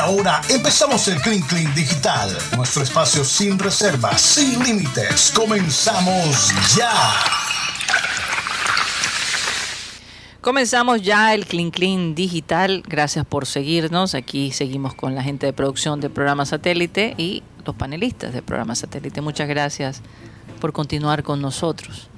[0.00, 5.30] ahora empezamos el Clean Clean Digital, nuestro espacio sin reservas, sin límites.
[5.34, 6.90] Comenzamos ya.
[10.40, 12.82] Comenzamos ya el Clean Clean Digital.
[12.88, 14.14] Gracias por seguirnos.
[14.14, 18.74] Aquí seguimos con la gente de producción de programa satélite y los panelistas de programa
[18.74, 19.20] satélite.
[19.20, 20.00] Muchas gracias
[20.60, 22.08] por continuar con nosotros.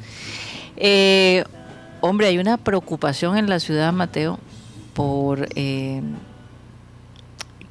[0.76, 1.44] Eh,
[2.00, 4.38] hombre, hay una preocupación en la ciudad, Mateo,
[4.94, 6.00] por eh,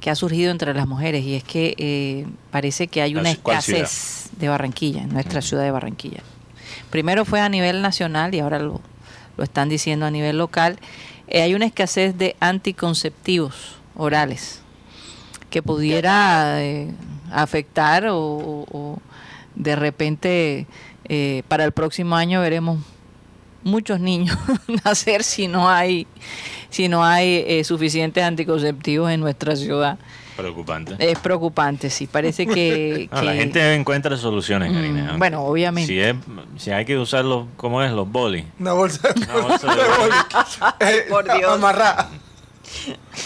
[0.02, 3.30] que ha surgido entre las mujeres y es que eh, parece que hay una
[3.78, 6.20] escasez de Barranquilla, en nuestra ciudad de Barranquilla.
[6.90, 8.80] Primero fue a nivel nacional y ahora lo,
[9.36, 10.78] lo están diciendo a nivel local.
[11.28, 14.60] Eh, hay una escasez de anticonceptivos orales
[15.50, 16.92] que pudiera eh,
[17.30, 18.98] afectar o, o- o
[19.54, 20.66] de repente
[21.46, 22.78] para el próximo año veremos
[23.64, 24.36] muchos niños
[24.84, 26.06] nacer si no hay
[26.72, 29.98] si no hay eh, suficientes anticonceptivos en nuestra ciudad.
[30.36, 30.96] Preocupante.
[30.98, 32.06] Es preocupante, sí.
[32.06, 33.08] Parece que...
[33.12, 35.92] No, la que- gente encuentra soluciones, Mm, Karina, bueno, obviamente.
[35.92, 36.14] Si, es,
[36.56, 37.92] si hay que usar los, ¿cómo es?
[37.92, 38.44] Los boli.
[38.58, 40.14] Una bolsa de Una bolsa de boli.
[40.80, 41.52] Eh, Por Dios.
[41.52, 42.08] Amarrada.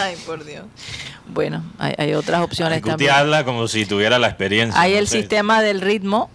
[0.00, 0.64] Ay, por Dios.
[1.28, 3.12] Bueno, hay, hay otras opciones Guti también.
[3.12, 4.80] habla como si tuviera la experiencia.
[4.80, 5.20] Hay no el sé.
[5.20, 6.28] sistema del ritmo,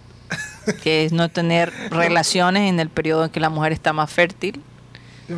[0.82, 4.62] que es no tener relaciones en el periodo en que la mujer está más fértil.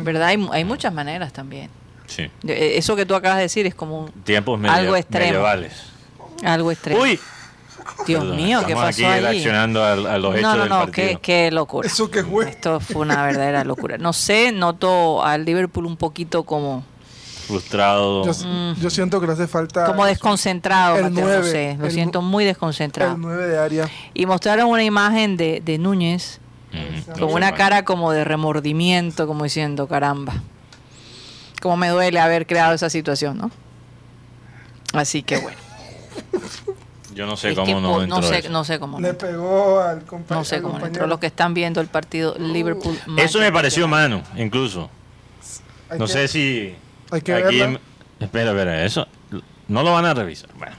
[0.03, 0.27] ¿Verdad?
[0.27, 1.69] Hay, hay muchas maneras también.
[2.07, 2.23] Sí.
[2.47, 5.25] Eh, Eso que tú acabas de decir es como Tiempos medio- Algo extremo.
[5.25, 5.73] medievales.
[6.43, 7.01] algo extremo.
[7.01, 7.19] Uy,
[8.07, 9.21] Dios perdón, mío, ¿qué pasó aquí ahí?
[9.21, 11.87] reaccionando a, a los hechos no, no, del no, qué, qué locura.
[11.87, 12.49] ¿Eso qué fue?
[12.49, 13.97] Esto fue una verdadera locura.
[13.97, 16.83] No sé, noto al Liverpool un poquito como,
[17.47, 18.25] Frustrado.
[18.25, 18.33] Yo,
[18.81, 19.85] yo siento que le hace falta.
[19.85, 23.15] como desconcentrado, El Mateo, no nueve, sé, lo el siento muy El desconcentrado.
[23.17, 23.89] 9 de área.
[24.15, 26.39] Y mostraron una imagen de, de Núñez
[27.19, 30.33] Con una cara como de remordimiento, como diciendo, caramba,
[31.61, 33.51] cómo me duele haber creado esa situación, ¿no?
[34.93, 35.57] Así que bueno.
[37.13, 38.49] Yo no sé Es cómo no entró no sé, eso.
[38.49, 38.97] no sé cómo.
[38.99, 39.29] no Le entró.
[39.29, 40.81] pegó al, compa No sé cómo no entró.
[40.87, 41.07] compañero.
[41.07, 42.97] Los que están viendo el partido Liverpool.
[43.17, 44.89] Eso me pareció mano, incluso.
[45.89, 46.75] Hay no que- sé si
[47.11, 47.59] Hay que aquí...
[47.59, 47.79] verla.
[48.19, 49.07] Espera, espera, eso
[49.67, 50.49] no lo van a revisar.
[50.57, 50.75] Bueno.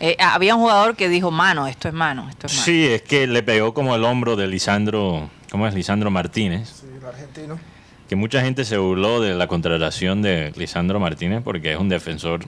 [0.00, 2.64] Eh, había un jugador que dijo, mano, esto es mano, esto es mano.
[2.64, 5.74] Sí, es que le pegó como el hombro de Lisandro, ¿cómo es?
[5.74, 6.68] Lisandro Martínez.
[6.80, 7.58] Sí, el argentino.
[8.08, 12.44] Que mucha gente se burló de la contratación de Lisandro Martínez porque es un defensor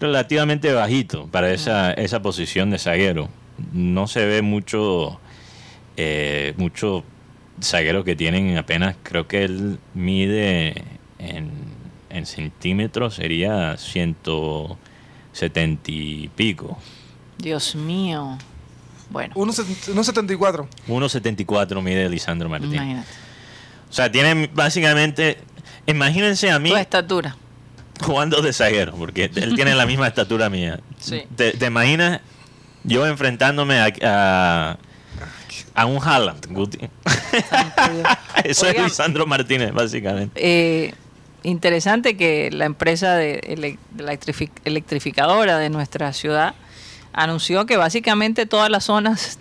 [0.00, 3.28] relativamente bajito para esa, esa posición de zaguero.
[3.72, 5.20] No se ve mucho,
[5.96, 7.04] eh, mucho
[7.62, 10.84] zaguero que tienen apenas, creo que él mide
[11.18, 11.50] en,
[12.10, 13.76] en centímetros, sería
[15.38, 16.78] 170 y pico.
[17.38, 18.38] Dios mío.
[19.10, 20.66] Bueno, 1.74.
[20.88, 22.74] 1.74 mide Lisandro Martínez.
[22.76, 23.08] imagínate.
[23.88, 25.38] O sea, tienen básicamente,
[25.86, 27.36] imagínense a mí Tu estatura.
[28.02, 30.80] jugando de zaguero, porque él tiene la misma estatura mía.
[31.00, 31.22] Sí.
[31.36, 32.20] ¿Te, te imaginas
[32.84, 34.78] yo enfrentándome a, a,
[35.74, 36.46] a un Haaland?
[36.52, 36.78] Guti?
[38.44, 40.32] Eso Oigan, es Lisandro Martínez, básicamente.
[40.36, 40.94] eh,
[41.42, 46.54] interesante que la empresa de ele- de la electrifi- electrificadora de nuestra ciudad
[47.12, 49.38] anunció que básicamente todas las zonas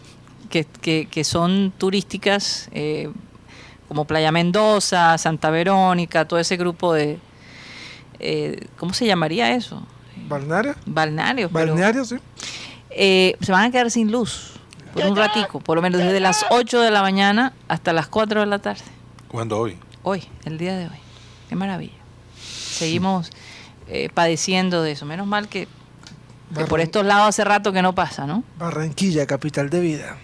[0.49, 3.09] que, que- que son turísticas, eh,
[3.87, 7.19] como Playa Mendoza, Santa Verónica, todo ese grupo de...
[8.19, 9.85] eh, ¿Cómo se llamaría eso?
[10.27, 10.75] ¿Balneario?
[10.85, 11.51] Balnearios.
[11.53, 12.15] pero- ¿Balneario, sí?
[12.89, 14.53] eh, se van a quedar sin luz
[14.93, 18.39] por un ratico, por lo menos desde las 8 de la mañana hasta las 4
[18.39, 18.81] de la tarde.
[19.27, 19.77] ¿Cuándo hoy?
[20.03, 20.97] Hoy, el día de hoy.
[21.49, 21.93] Qué maravilla.
[22.37, 23.31] Seguimos
[23.87, 25.05] eh, padeciendo de eso.
[25.05, 25.67] Menos mal que,
[26.55, 28.43] que por estos lados hace rato que no pasa, ¿no?
[28.57, 30.17] Barranquilla, capital de vida.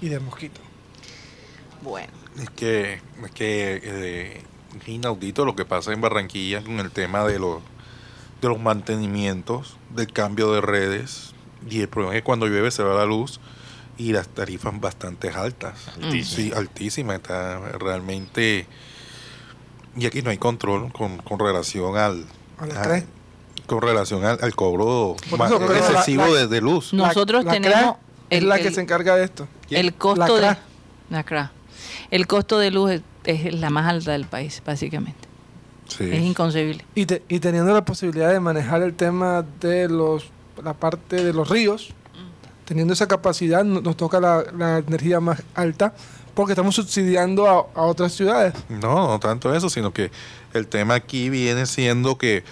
[0.00, 0.60] Y de mosquito.
[1.82, 2.12] Bueno.
[2.40, 4.42] Es que, es que eh,
[4.80, 7.62] es inaudito lo que pasa en Barranquilla con el tema de los,
[8.42, 11.32] de los mantenimientos, del cambio de redes.
[11.70, 13.40] Y el problema es que cuando llueve se va la luz
[13.96, 15.88] y las tarifas bastante altas.
[15.88, 16.36] Altísimo.
[16.36, 17.14] Sí, altísima.
[17.14, 18.66] Está realmente...
[19.96, 22.24] Y aquí no hay control con, con relación al...
[22.58, 23.04] ¿A las a- tres?
[23.66, 26.92] con relación al, al cobro eso, la- excesivo la- de, de luz.
[26.92, 27.06] No.
[27.06, 27.96] Nosotros La- la tenemos
[28.28, 29.48] es el- la que el- se encarga de esto.
[29.70, 30.56] El costo La de...
[31.10, 31.52] La CRA.
[32.10, 35.28] El costo de luz es, es la más alta del país, básicamente.
[35.88, 36.04] Sí.
[36.12, 36.84] Es inconcebible.
[36.94, 40.26] Y, te- y teniendo la posibilidad de manejar el tema de los
[40.62, 41.90] la parte de los ríos,
[42.66, 45.94] teniendo esa capacidad, no- nos toca la, la energía más alta
[46.34, 48.54] porque estamos subsidiando a, a otras ciudades.
[48.68, 50.10] No, no tanto eso, sino que
[50.52, 52.44] el tema aquí viene siendo que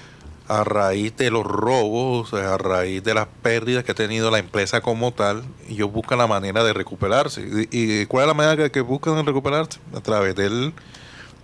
[0.49, 4.81] a raíz de los robos, a raíz de las pérdidas que ha tenido la empresa
[4.81, 7.41] como tal, ellos buscan la manera de recuperarse.
[7.71, 9.79] ¿Y, y cuál es la manera que, que buscan recuperarse?
[9.95, 10.75] A través del,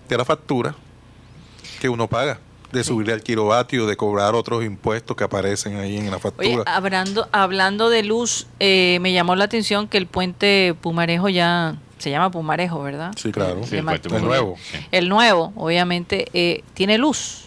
[0.08, 0.74] de la factura
[1.80, 2.40] que uno paga.
[2.72, 6.64] de subir el kilovatio, de cobrar otros impuestos que aparecen ahí en la Oye, factura.
[6.66, 12.10] hablando, hablando de luz, eh, me llamó la atención que el puente Pumarejo ya se
[12.10, 13.12] llama Pumarejo, ¿verdad?
[13.16, 13.60] Sí, claro.
[13.66, 13.84] Sí, el
[14.24, 14.56] nuevo.
[14.90, 17.44] El nuevo, obviamente, eh, tiene luz.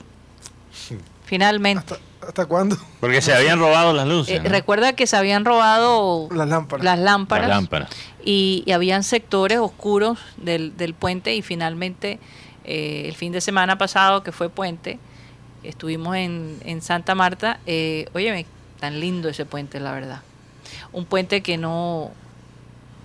[1.25, 1.93] Finalmente.
[1.93, 2.77] ¿Hasta, hasta cuándo?
[2.99, 4.35] Porque se habían robado las luces.
[4.35, 4.49] Eh, ¿no?
[4.49, 6.83] Recuerda que se habían robado Las lámparas.
[6.83, 7.89] las lámparas, Las lámparas.
[8.23, 12.19] Y, y habían sectores oscuros del, del puente y finalmente
[12.65, 14.99] eh, el fin de semana pasado que fue puente,
[15.63, 18.45] estuvimos en, en Santa Marta, eh, óyeme,
[18.79, 20.21] tan lindo ese puente, la verdad.
[20.91, 22.11] Un puente que no...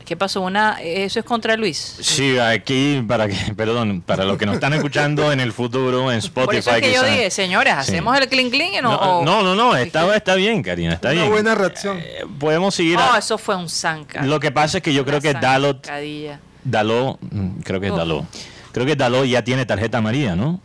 [0.06, 0.40] ¿Qué pasó?
[0.40, 1.96] Una, eso es contra Luis.
[2.00, 6.18] Sí, aquí, para que, perdón, para los que nos están escuchando en el futuro, en
[6.18, 6.46] Spotify.
[6.46, 7.80] Por eso es que yo dije, señores, Sí.
[7.80, 8.92] hacemos el clink clink y no...
[8.92, 11.30] No, o- no, no, no, está, está bien, Karina, está Una bien.
[11.32, 11.98] buena reacción.
[11.98, 12.96] Eh, podemos seguir.
[12.98, 14.22] Oh, a- eso fue un zanca.
[14.22, 16.38] Lo que pasa es que yo creo que Dalot, zancadilla.
[16.62, 17.98] Dalot, mm, creo que es Uf.
[17.98, 18.24] Dalot,
[18.72, 20.60] creo que Dalot ya tiene tarjeta amarilla, ¿no?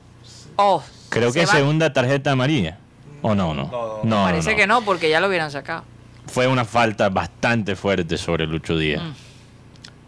[0.57, 2.77] Oh, Creo se que va- segunda tarjeta amarilla.
[3.23, 3.65] ¿O no, no?
[3.71, 4.57] No, No, Parece no.
[4.57, 5.83] que no, porque ya lo hubieran sacado.
[6.27, 9.01] Fue una falta bastante fuerte sobre Lucho Díaz.
[9.01, 9.11] Mm.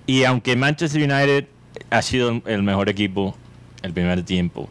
[0.05, 1.45] Y aunque Manchester United
[1.89, 3.35] ha sido el mejor equipo
[3.81, 4.69] el primer tiempo,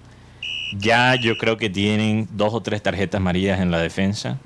[0.78, 4.38] ya yo creo que tienen dos o tres tarjetas amarillas en la defensa.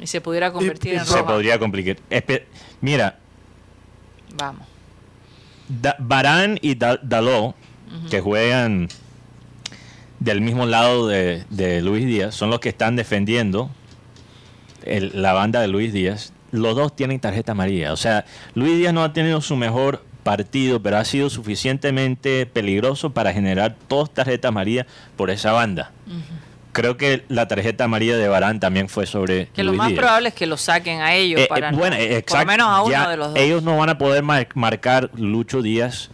[0.00, 1.26] Y se pudiera convertir y en Se roja.
[1.26, 1.96] podría complicar.
[2.10, 2.44] Espe-
[2.80, 3.18] Mira,
[4.36, 4.66] Vamos.
[5.68, 7.54] Da- Varane y Da- Dalot,
[8.10, 8.88] que juegan
[10.20, 13.70] del mismo lado de, de Luis Díaz, son los que están defendiendo
[14.84, 16.32] el- la banda de Luis Díaz.
[16.50, 17.92] Los dos tienen tarjeta amarilla.
[17.92, 18.24] O sea,
[18.54, 23.76] Luis Díaz no ha tenido su mejor partido, pero ha sido suficientemente peligroso para generar
[23.88, 24.86] dos tarjetas amarillas
[25.16, 25.92] por esa banda.
[26.72, 29.98] Creo que la tarjeta amarilla de Varane también fue sobre Que lo más Díaz.
[29.98, 32.46] probable es que lo saquen a ellos Eh, eh, para no- bueno, eh, por exacto.
[32.46, 33.38] menos a uno Ya de los dos.
[33.38, 36.10] Ellos no van a poder mar- marcar Lucho Díaz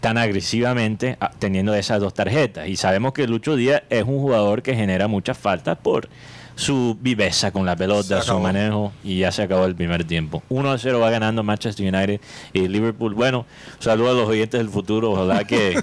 [0.00, 2.68] tan agresivamente ah, teniendo esas dos tarjetas.
[2.68, 6.08] Y sabemos que Lucho Díaz es un jugador que genera muchas faltas por
[6.56, 10.42] su viveza con la pelota, su manejo y ya se acabó el primer tiempo.
[10.48, 12.20] 1 a 0 va ganando Manchester United
[12.54, 13.14] y Liverpool.
[13.14, 13.44] Bueno,
[13.78, 15.12] saludos a los oyentes del futuro.
[15.12, 15.78] Ojalá que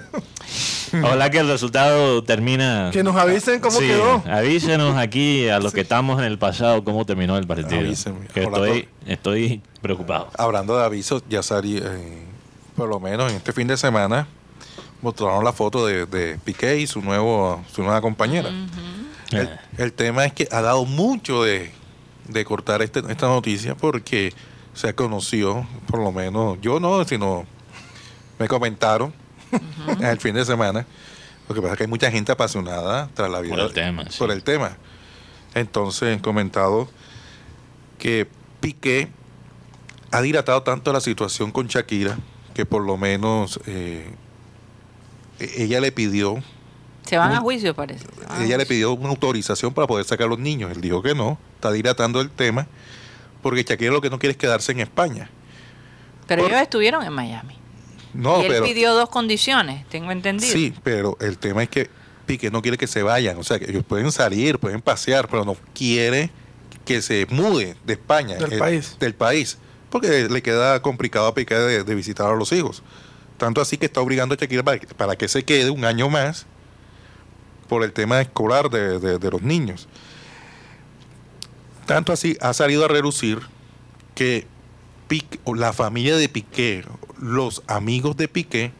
[1.03, 2.89] ojalá que el resultado termina.
[2.91, 4.23] Que nos avisen cómo Sí, quedó.
[4.25, 7.79] Avísenos aquí a los que estamos en el pasado cómo terminó el partido.
[7.79, 8.25] Avísenme.
[8.33, 10.29] Que estoy, estoy preocupado.
[10.37, 12.23] Hablando de avisos, ya salió, eh,
[12.75, 14.27] por lo menos en este fin de semana,
[15.03, 18.49] mostraron la foto de, de Piqué y su nuevo su nueva compañera.
[19.77, 21.71] El tema es que ha dado mucho de,
[22.27, 24.33] de cortar este- esta noticia porque
[24.74, 27.45] se conoció, por lo menos, yo no, sino
[28.39, 29.13] me comentaron
[30.01, 30.85] el fin de semana.
[31.47, 34.06] Lo que pasa es que hay mucha gente apasionada tras la vida Por el tema,
[34.09, 34.18] sí.
[34.18, 34.77] por el tema.
[35.56, 36.89] Entonces, comentado
[38.00, 38.27] que
[38.62, 39.09] Piqué
[40.12, 42.18] ha dilatado tanto la situación con Shakira
[42.53, 44.13] que por lo menos eh,
[45.39, 46.41] e- ella le pidió
[47.05, 48.05] Se van a juicio, parece.
[48.29, 50.71] A ella le pidió una autorización para poder sacar a los niños.
[50.71, 52.67] Él dijo que no, está dilatando el tema
[53.41, 55.29] porque Shakira lo que no quiere es quedarse en España.
[56.27, 57.57] Pero por- ellos estuvieron en Miami.
[58.13, 60.53] No, y él pero pidió dos condiciones, tengo entendido.
[60.53, 61.89] sí, pero el tema es que
[62.27, 65.44] Piqué no quiere que se vayan, o sea, que ellos pueden salir, pueden pasear, pero
[65.44, 66.29] no quiere
[66.85, 68.97] que se mude de España, Del eh, país.
[69.00, 69.57] del país,
[69.89, 72.83] porque le queda complicado a Piqué de, de visitar a los hijos.
[73.38, 76.07] Tanto así que está obligando a Shakira para que, para que se quede un año
[76.07, 76.45] más
[77.63, 79.88] por el tema escolar de, de- de los niños.
[81.86, 83.39] Tanto así ha salido a relucir
[84.15, 84.48] que
[85.43, 86.84] o la familia de Piqué,
[87.20, 88.72] los amigos de Piqué,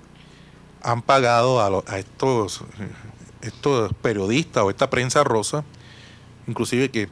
[0.82, 2.88] han pagado a, lo- a estos, eh,
[3.44, 5.64] estos periodistas o esta prensa rosa,
[6.48, 7.08] inclusive que,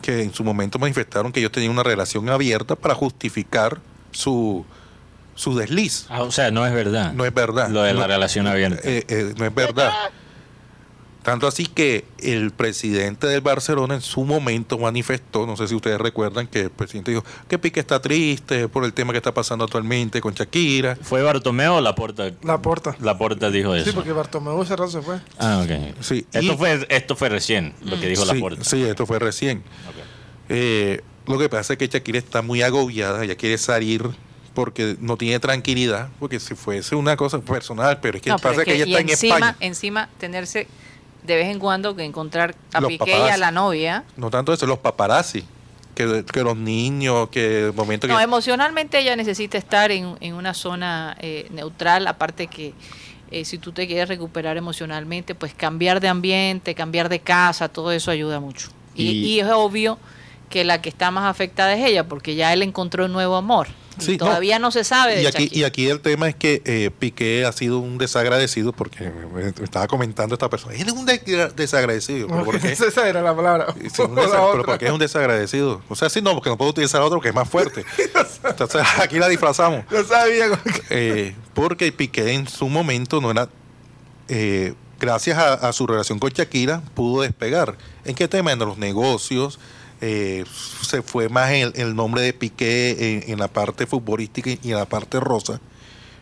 [0.00, 3.80] que en su momento manifestaron que ellos tenían una relación abierta para justificar
[4.12, 4.64] su,
[5.34, 6.06] su desliz.
[6.08, 7.12] Ah, o sea, no es verdad.
[7.12, 7.68] No es verdad.
[7.68, 8.80] Lo de la No- relación abierta.
[8.82, 9.92] Eh, eh, no es verdad.
[11.24, 15.98] Tanto así que el presidente del Barcelona en su momento manifestó, no sé si ustedes
[15.98, 19.64] recuerdan, que el presidente dijo que Piqué está triste por el tema que está pasando
[19.64, 20.96] actualmente con Shakira.
[21.00, 22.30] ¿Fue Bartomeo o Laporta?
[22.42, 22.94] La porta.
[23.00, 23.86] Laporta dijo eso.
[23.86, 25.18] Sí, porque Bartomeu ese rato se fue.
[25.38, 25.96] Ah, ok.
[26.02, 28.62] Sí, Esto, y- fue, esto fue recién, lo que dijo sí, Laporta.
[28.62, 29.62] sí, esto fue recién.
[30.50, 34.04] Eh, lo que pasa es que Shakira está muy agobiada, ella quiere salir
[34.52, 38.60] porque no tiene tranquilidad, porque si fuese una cosa personal, pero es que No, pasa
[38.60, 39.56] es que, ella y está en España.
[39.60, 40.68] encima tenerse
[41.24, 44.04] de vez en cuando que encontrar a Los Piqué y a la novia.
[44.16, 45.44] No tanto eso, los paparazzi,
[45.94, 48.22] que, que los niños, que el momento No, que...
[48.22, 52.74] emocionalmente ella necesita estar en, en una zona eh, neutral, aparte que
[53.30, 57.90] eh, si tú te quieres recuperar emocionalmente, pues cambiar de ambiente, cambiar de casa, todo
[57.90, 58.68] eso ayuda mucho.
[58.94, 59.98] Y, Y- y es obvio
[60.50, 63.68] que la que está más afectada es ella, porque ya él encontró un nuevo amor.
[63.98, 65.60] Sí, todavía no, se sabe de Y aquí, Shakira.
[65.60, 69.48] y aquí el tema es que eh, Piqué ha sido un desagradecido porque me, me
[69.62, 70.74] estaba comentando esta persona.
[70.74, 72.26] Él es un de- desagradecido.
[72.28, 72.72] ¿Pero por qué?
[72.72, 73.66] Esa era la palabra.
[73.92, 74.64] Sí, un La desa- pero.
[74.64, 75.82] ¿por qué es un desagradecido?
[75.88, 77.84] O sea, sí, no, porque no puedo utilizar otro que es más fuerte.
[78.44, 79.84] Entonces aquí la disfrazamos.
[79.90, 80.46] Yo sabía.
[80.90, 83.48] Eh, porque Piqué en su momento no era.
[84.28, 87.76] eh, gracias a, a su relación con Shakira, pudo despegar.
[88.04, 88.52] ¿En qué tema?
[88.52, 89.58] En los negocios.
[90.06, 90.44] Eh,
[90.82, 95.18] se fue más el, nombre de Piqué en, la parte futbolística y en la parte
[95.18, 95.62] rosa.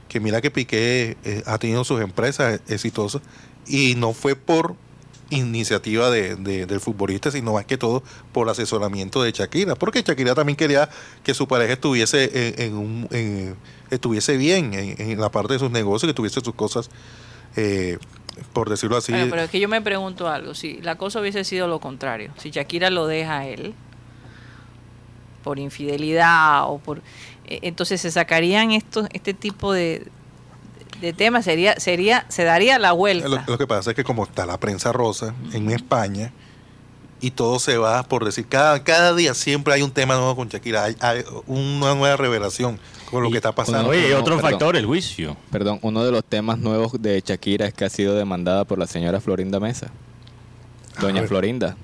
[0.08, 3.22] Que mira que Piqué eh, ha tenido sus empresas exitosas
[3.66, 4.76] y no fue por
[5.30, 10.34] iniciativa de, de- del futbolista, sino más que todo por asesoramiento de Shakira, porque Shakira
[10.36, 10.88] también quería
[11.24, 13.56] que su pareja estuviese en, un, en-
[13.90, 16.88] estuviese bien en, en la parte de sus negocios, que tuviese sus cosas,
[17.56, 17.98] eh,
[18.52, 19.12] por decirlo así.
[19.12, 20.54] Bueno, pero es que yo me pregunto algo.
[20.54, 23.74] Si la cosa hubiese sido lo contrario, si Shakira lo deja a él
[25.44, 26.98] por infidelidad o por.
[27.46, 30.06] eh, Entonces se sacarían estos, este tipo de,
[31.00, 33.28] de temas, sería, sería, se daría la vuelta.
[33.28, 36.32] Lo, lo que pasa es que como está la prensa rosa en España
[37.20, 40.48] y todo se va por decir, cada, cada día siempre hay un tema nuevo con
[40.48, 42.78] Shakira, hay, hay una nueva revelación
[43.12, 43.90] con lo Y que está pasando.
[43.90, 44.50] Oye, y no, otro perdón.
[44.50, 45.36] factor, el juicio.
[45.52, 48.86] Perdón, uno de los temas nuevos de Shakira es que ha sido demandada por la
[48.88, 49.88] señora Florinda Mesa.
[51.00, 51.28] Doña ver.
[51.28, 51.76] Florinda.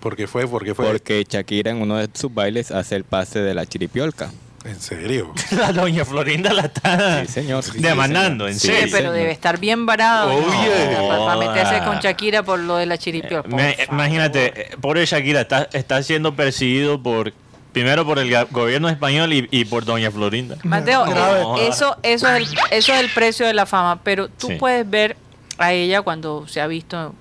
[0.00, 0.46] ¿Por qué fue?
[0.46, 0.84] ¿Por qué fue?
[0.86, 4.30] Porque Shakira en uno de sus bailes hace el pase de la chiripiolca.
[4.64, 5.32] ¿En serio?
[5.50, 7.64] La doña Florinda la está Sí, señor.
[7.74, 8.88] demandando, en Sí, Sí, serio.
[8.92, 9.14] pero señor.
[9.14, 10.96] debe estar bien varado Oye.
[11.08, 12.00] para, meterse con Ah.
[12.00, 13.42] Shakira por lo de la chiripiol.
[13.42, 13.94] por Me- favor.
[13.94, 17.32] imagínate, eh, pobre Shakira está, está siendo perseguido por
[17.72, 20.56] primero por el gobierno español y, y por doña Florinda.
[20.64, 24.48] Mateo, eh, eso, eso, es el, eso es el precio de la fama, pero tú
[24.48, 24.54] Sí.
[24.54, 25.16] puedes ver
[25.58, 27.14] a ella cuando se ha visto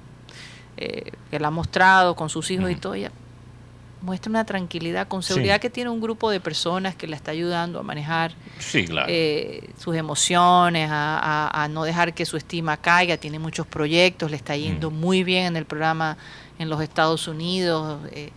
[0.77, 3.11] eh, que la ha mostrado con sus hijos y todo, ella
[4.01, 5.59] muestra una tranquilidad, con seguridad Sí.
[5.61, 9.05] que tiene un grupo de personas que la está ayudando a manejar Sí, claro.
[9.09, 14.31] eh, sus emociones, a, a- a no dejar que su estima caiga, tiene muchos proyectos,
[14.31, 14.95] le está yendo Mm.
[14.99, 16.17] muy bien en el programa
[16.57, 17.99] en los Estados Unidos.
[18.11, 18.31] eh,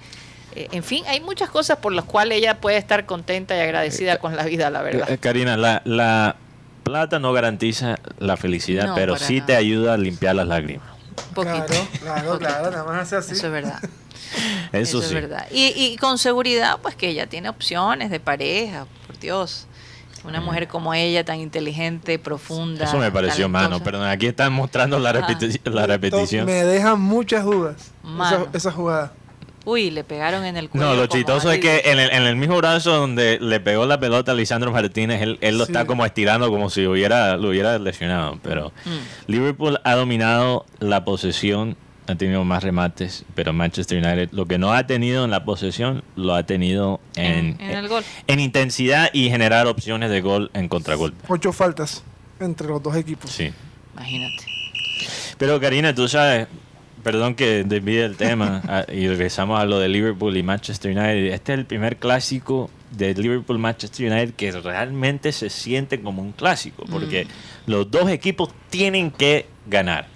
[0.54, 4.36] en fin, hay muchas cosas por las cuales ella puede estar contenta y agradecida con
[4.36, 5.10] la vida, la verdad.
[5.10, 6.36] Eh, Karina, la, la
[6.82, 9.46] plata no garantiza la felicidad, No, pero sí nada.
[9.46, 10.86] te ayuda a limpiar las lágrimas.
[11.28, 11.66] Un poquito.
[12.00, 13.32] Claro, claro, claro, nada más hace así.
[13.32, 13.78] Eso es verdad.
[14.72, 15.14] Eso, es sí.
[15.14, 15.46] verdad.
[15.50, 19.66] Y, y con seguridad, pues que ella tiene opciones de pareja, por Dios.
[20.24, 22.86] Una mujer como ella, tan inteligente, profunda.
[22.86, 22.88] Mm.
[22.88, 24.08] Eso me pareció mano, perdón.
[24.08, 26.46] Aquí están mostrando la, repeti- la repetición.
[26.46, 28.46] Me dejan muchas dudas Mano.
[28.48, 29.12] esa, esa jugada.
[29.66, 30.86] Uy, le pegaron en el cuello.
[30.88, 33.98] No, lo chistoso es que en el, en el mismo brazo donde le pegó la
[33.98, 35.72] pelota a Lisandro Martínez, él, él lo Sí.
[35.72, 38.38] está como estirando como si hubiera, lo hubiera lesionado.
[38.42, 39.30] Pero Mm.
[39.32, 44.74] Liverpool ha dominado la posesión, ha tenido más remates, pero Manchester United lo que no
[44.74, 48.04] ha tenido en la posesión lo ha tenido en, En- en el gol.
[48.26, 51.24] en intensidad y generar opciones de gol en contragolpe.
[51.28, 52.02] Ocho faltas
[52.40, 53.30] entre los dos equipos.
[53.30, 53.50] Sí.
[53.94, 54.44] Imagínate.
[55.38, 56.46] Pero Karina, tú sabes,
[57.04, 61.32] perdón que desvíe el tema y regresamos a lo de Liverpool y Manchester United.
[61.32, 66.84] Este es el primer clásico de Liverpool-Manchester United que realmente se siente como un clásico,
[66.90, 67.26] porque
[67.66, 70.08] los dos equipos tienen que ganar.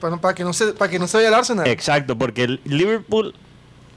[0.00, 1.66] Para, para que no se, para que no se vaya el Arsenal.
[1.66, 3.34] Exacto, porque el Liverpool,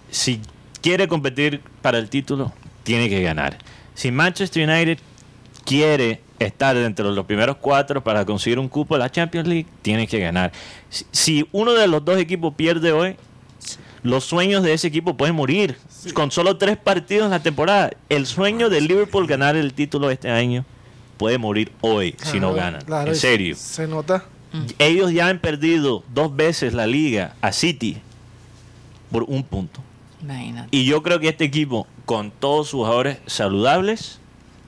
[0.09, 0.39] si
[0.81, 2.53] quiere competir para el título,
[2.83, 3.57] tiene que ganar.
[3.95, 4.99] Si Manchester United
[5.65, 9.67] quiere estar dentro de los primeros cuatro para conseguir un cupo de la Champions League,
[9.81, 10.51] tiene que ganar.
[10.89, 13.15] Si, si uno de los dos equipos pierde hoy,
[14.03, 15.77] los sueños de ese equipo pueden morir.
[16.13, 20.29] Con solo tres partidos en la temporada, el sueño de Liverpool ganar el título este
[20.29, 20.65] año
[21.17, 22.81] puede morir hoy si no ganan.
[22.83, 23.55] claro, en serio.
[23.55, 24.25] Se nota.
[24.77, 27.97] Ellos ya han perdido dos veces la liga a City
[29.11, 29.81] por un punto.
[30.21, 30.67] Imagínate.
[30.71, 34.19] Y yo creo que este equipo, con todos sus jugadores saludables,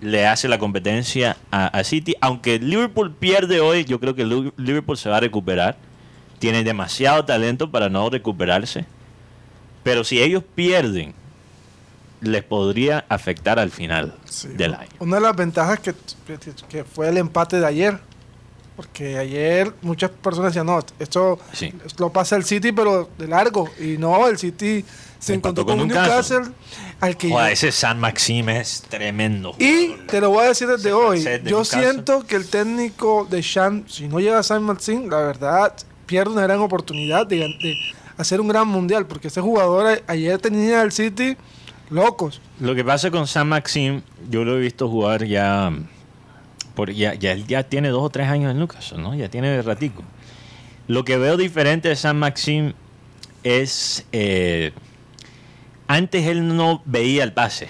[0.02, 2.16] le hace la competencia a, a City.
[2.22, 4.26] Aunque Liverpool pierde hoy, yo creo que
[4.58, 5.78] Liverpool se va a recuperar.
[6.40, 8.86] Tiene demasiado talento para no recuperarse.
[9.84, 11.14] Pero si ellos pierden,
[12.22, 14.48] les podría afectar al final Sí.
[14.50, 14.90] del año.
[15.00, 15.94] Una de las ventajas que,
[16.70, 18.00] que- fue el empate de ayer.
[18.76, 21.74] Porque ayer muchas personas decían, no, esto Sí.
[21.98, 23.70] lo pasa el City, pero de largo.
[23.80, 24.84] Y no, el City
[25.18, 26.40] se encontró con con un Newcastle.
[26.40, 26.56] Newcastle
[27.02, 29.56] al que Joder, yo- ese San Maxime es tremendo.
[29.60, 31.24] Y te lo voy a decir desde Ese hoy.
[31.24, 35.18] de Yo siento que el técnico de Shan, si no llega a San Martín, la
[35.22, 35.74] verdad,
[36.06, 37.76] pierde una gran oportunidad de, de
[38.18, 39.06] hacer un gran mundial.
[39.08, 41.36] Porque ese jugador ayer tenía al City
[41.90, 42.42] locos.
[42.60, 45.72] Lo que pasa con San Maxim, yo lo he visto jugar ya,
[46.74, 49.14] por, ya, ya, él ya tiene dos o tres años en Lucas, ¿no?
[49.16, 50.02] Ya tiene ratico.
[50.88, 52.74] Lo que veo diferente de San Maxim
[53.44, 54.72] es, eh,
[55.88, 57.70] antes él no veía el pase.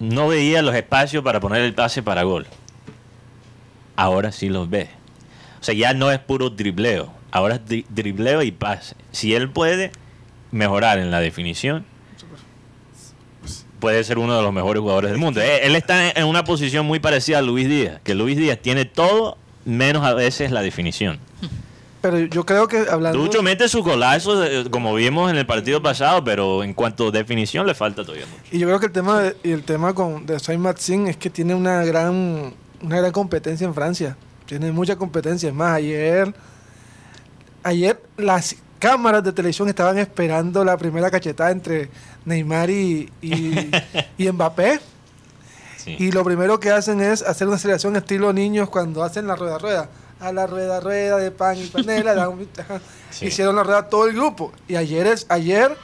[0.00, 2.46] no veía los espacios para poner el pase para gol.
[3.96, 4.88] Ahora sí los ve.
[5.60, 7.12] O sea, ya no es puro dribleo.
[7.30, 8.96] Ahora es dri- dribleo y pase.
[9.12, 9.92] Si él puede
[10.50, 11.84] mejorar en la definición,
[13.80, 15.40] puede ser uno de los mejores jugadores del mundo.
[15.40, 18.84] Él, él está en una posición muy parecida a Luis Díaz, que Luis Díaz tiene
[18.84, 21.18] todo menos a veces la definición.
[22.04, 23.16] Pero yo creo que hablando...
[23.16, 27.10] Lucho mete su golazo, eh, como vimos en el partido pasado, pero en cuanto a
[27.10, 28.42] definición le falta todavía mucho.
[28.52, 31.16] Y yo creo que el tema de- y el tema con de Saint Maxim es
[31.16, 34.18] que tiene una gran una gran competencia en Francia.
[34.44, 35.48] Tiene mucha competencia.
[35.48, 36.34] Es más, ayer
[37.62, 41.88] ayer las cámaras de televisión estaban esperando la primera cachetada entre
[42.26, 43.70] Neymar y, y,
[44.18, 44.78] y Mbappé.
[45.78, 45.96] Sí.
[45.98, 49.56] Y lo primero que hacen es hacer una aceleración estilo niños cuando hacen la rueda
[49.56, 49.88] rueda.
[50.24, 52.30] A la rueda rueda de pan y panela.
[53.10, 53.26] Sí.
[53.26, 54.50] Hicieron la rueda todo el grupo.
[54.66, 55.76] Y ayer es ayer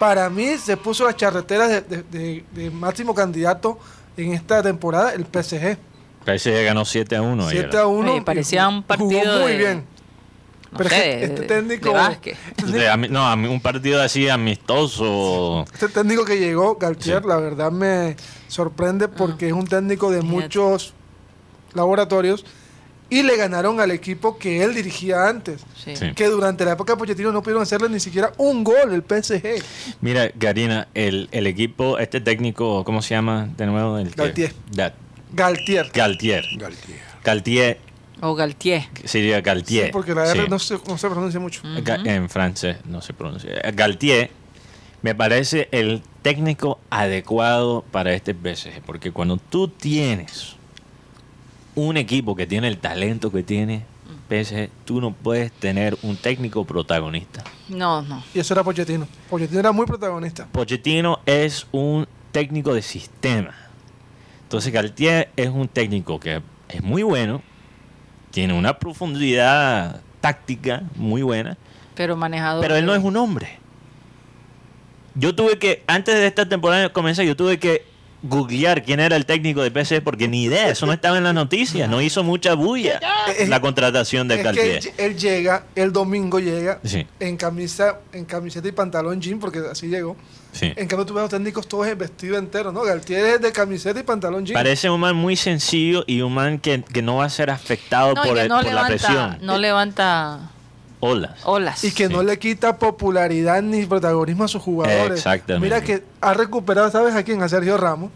[0.00, 3.78] para mí se puso las charreteras de, de- de- de máximo candidato
[4.16, 5.76] en esta temporada el PSG.
[6.26, 7.62] PSG ganó 7 a 1 ayer.
[7.62, 8.12] 7 a 1.
[8.12, 9.84] Oye, parecía un partido muy de- bien.
[10.72, 12.36] No Pero sé, este técnico- de básquet.
[12.66, 15.64] De no, a mí un partido así amistoso.
[15.72, 17.28] Este técnico que llegó, Galtier, Sí.
[17.28, 18.16] la verdad me
[18.48, 20.22] sorprende porque es un técnico de.
[20.22, 20.40] Fíjate.
[20.40, 20.92] muchos
[21.74, 22.44] laboratorios
[23.10, 25.60] y le ganaron al equipo que él dirigía antes.
[25.76, 25.94] Sí.
[25.96, 26.12] Sí.
[26.14, 29.62] Que durante la época de Pochettino no pudieron hacerle ni siquiera un gol el PSG.
[30.00, 33.98] Mira, Karina, el, el equipo, este técnico, ¿cómo se llama de nuevo?
[33.98, 34.52] El que- Galtier.
[35.32, 35.90] Galtier.
[35.92, 36.44] Galtier.
[36.58, 36.98] Galtier.
[37.24, 37.78] Galtier,
[38.20, 38.84] O Galtier.
[39.04, 39.86] sería Galtier.
[39.86, 40.46] Sí, porque la R Sí.
[40.48, 41.62] no, se, no se pronuncia mucho.
[42.04, 43.50] En francés no se pronuncia.
[43.74, 44.30] Galtier
[45.02, 50.56] me parece el técnico adecuado para este PSG, porque cuando tú tienes
[51.74, 53.84] un equipo que tiene el talento que tiene
[54.28, 57.42] PSG, tú no puedes tener un técnico protagonista.
[57.68, 58.22] No, no.
[58.34, 59.06] Y eso era Pochettino.
[59.28, 60.46] Pochettino era muy protagonista.
[60.50, 63.54] Pochettino es un técnico de sistema.
[64.42, 67.42] Entonces Galtier es un técnico que es muy bueno,
[68.30, 71.56] tiene una profundidad táctica muy buena,
[71.94, 72.62] Pero manejador.
[72.62, 73.58] pero él no es un hombre.
[75.14, 77.84] Yo tuve que, antes de esta temporada comenzar, yo tuve que
[78.26, 81.34] googlear quién era el técnico de PC porque ni idea, eso no estaba en las
[81.34, 83.00] noticias, no hizo mucha bulla
[83.38, 84.78] Es- la contratación de Galtier.
[84.78, 87.06] él, él llega, el domingo llega Sí.
[87.20, 90.16] en camisa, en camiseta y pantalón jean, porque así llegó.
[90.52, 90.72] Sí.
[90.76, 92.82] En cambio, tú ves a los técnicos todos en vestido entero, ¿no?
[92.82, 94.54] Galtier es de camiseta y pantalón jean.
[94.54, 98.14] Parece un man muy sencillo y un man que, que no va a ser afectado
[98.14, 99.38] No, por, que el- no por la presión.
[99.42, 100.50] no levanta
[101.04, 101.40] Olas.
[101.44, 101.84] olas.
[101.84, 105.18] Y que no le quita popularidad ni protagonismo a sus jugadores.
[105.18, 105.64] Exactamente.
[105.64, 107.42] Mira que ha recuperado, ¿sabes a quién?
[107.42, 108.10] A Sergio Ramos.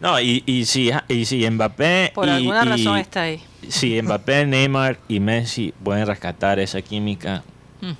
[0.00, 3.42] No, y, y si, y si Mbappé Por y, alguna y- razón está ahí.
[3.68, 7.42] si Mbappé, Neymar y Messi pueden rescatar esa química,
[7.80, 7.92] Mm.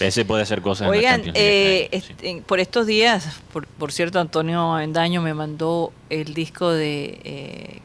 [0.00, 1.84] ese puede hacer cosas en la Oigan, Champions League.
[1.84, 2.12] eh, Sí.
[2.12, 7.80] este, por estos días, por, por cierto, Antonio Endaño me mandó el disco de, eh,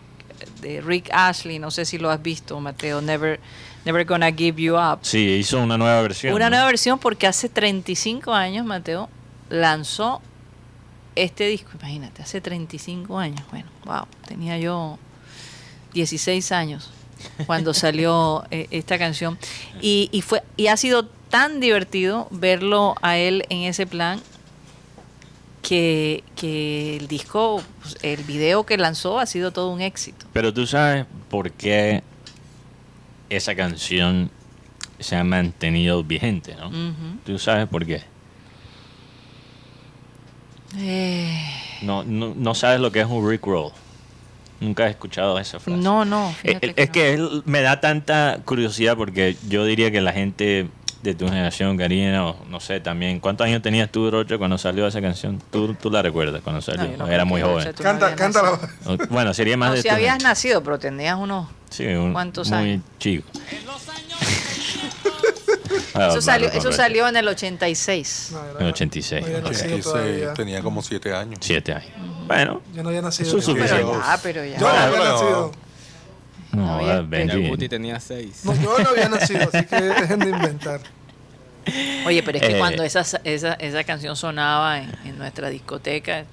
[0.61, 3.39] de Rick Ashley, no sé si lo has visto, Mateo, Never,
[3.89, 4.99] Never Gonna Give You Up.
[5.01, 6.35] Sí, hizo una nueva versión.
[6.35, 6.57] Una ¿no?
[6.57, 9.09] nueva versión porque hace 35 años, Mateo,
[9.49, 10.21] lanzó
[11.15, 11.71] este disco.
[11.79, 13.41] Imagínate, hace 35 años.
[13.49, 14.99] Bueno, wow, tenía yo
[15.93, 16.91] 16 años
[17.47, 19.39] cuando salió eh, esta canción.
[19.81, 24.21] Y, y, fue, y ha sido tan divertido verlo a él en ese plan
[25.63, 30.27] que, que el disco, pues, el video que lanzó ha sido todo un éxito.
[30.31, 32.03] Pero tú sabes por qué
[33.29, 34.29] esa canción
[34.99, 36.67] se ha mantenido vigente, ¿no?
[36.69, 37.17] Ujú.
[37.25, 38.03] Tú sabes por qué.
[40.77, 41.41] Eh,
[41.81, 43.71] No, no, no sabes lo que es un Rick Roll.
[44.59, 45.79] Nunca he escuchado esa frase.
[45.81, 46.35] no, no.
[46.43, 46.93] Eh, eh, es no.
[46.93, 50.67] que él me da tanta curiosidad porque yo diría que la gente
[51.01, 53.21] de tu generación, Karina, o no sé, también.
[53.21, 55.41] ¿Cuántos años tenías tú, Rocha, cuando salió esa canción?
[55.49, 56.83] ¿Tú, tú la recuerdas cuando salió?
[56.83, 57.65] No, yo no Era muy joven.
[57.67, 58.59] Rocha, Canta, cántala.
[58.85, 61.47] O- Bueno, sería más No, de si tu habías nacido, pero tenías unos...
[61.69, 62.83] Sí, un- ¿Cuántos muy años?
[62.99, 63.25] chico.
[65.93, 68.29] Ah, Eso salió, eso salió en el 86.
[68.31, 69.43] No, En 86, no había ok.
[69.51, 70.33] nacido 86, todavía.
[70.33, 71.39] tenía como 7 años.
[71.41, 71.91] Siete años.
[72.27, 73.27] Bueno, Yo no había nacido.
[73.27, 73.85] Eso es Yo- suficiente.
[73.85, 74.57] Pero ya, pero ya.
[74.57, 75.13] Yo no había bueno.
[75.13, 75.51] nacido.
[76.51, 77.47] no, Había- ah, Benji.
[77.49, 78.41] Guti tenía seis.
[78.43, 80.81] No, yo no había nacido, así que dejen de inventar.
[82.05, 82.59] Oye, pero es que Eh.
[82.59, 86.25] cuando esa, esa, esa canción sonaba en, en nuestra discoteca.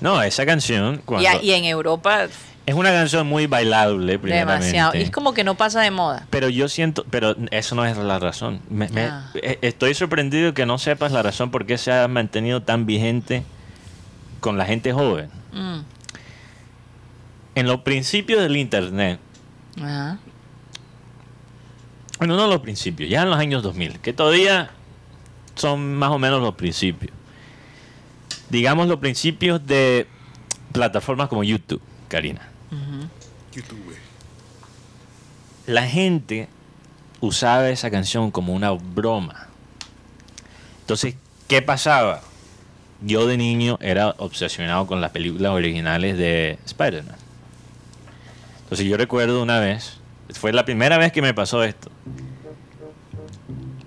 [0.00, 2.28] No, esa canción, y, cuando, a- y en Europa,
[2.70, 4.66] es una canción muy bailable, primeramente.
[4.66, 4.96] demasiado.
[4.96, 6.26] Y es como que no pasa de moda.
[6.30, 8.60] Pero yo siento, pero eso no es la razón.
[8.70, 9.30] Me- me- Ah.
[9.34, 13.42] eh, estoy sorprendido que no sepas la razón por qué se ha mantenido tan vigente
[14.40, 15.30] con la gente joven.
[15.52, 15.80] Mm.
[17.56, 19.18] En los principios del Internet,
[19.82, 20.18] Ajá.
[22.18, 24.70] bueno, no los principios, ya en los años 2000, que todavía
[25.56, 27.12] son más o menos los principios.
[28.48, 30.06] Digamos los principios de
[30.72, 32.48] plataformas como YouTube, Karina.
[33.52, 33.96] YouTube.
[35.66, 36.48] La gente
[37.20, 39.48] usaba esa canción como una broma.
[40.80, 41.16] Entonces,
[41.48, 42.22] ¿qué pasaba?
[43.02, 47.16] Yo de niño era obsesionado con las películas originales de Spider-Man.
[48.62, 49.98] Entonces yo recuerdo una vez,
[50.34, 51.90] fue la primera vez que me pasó esto.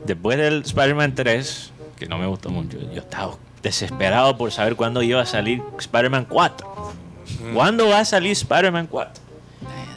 [0.06, 5.02] Después del Spider-Man 3, que no me gustó mucho, yo estaba desesperado por saber cuándo
[5.02, 6.94] iba a salir Spider-Man 4.
[7.54, 9.24] ¿Cuándo va a salir Spider-Man 4?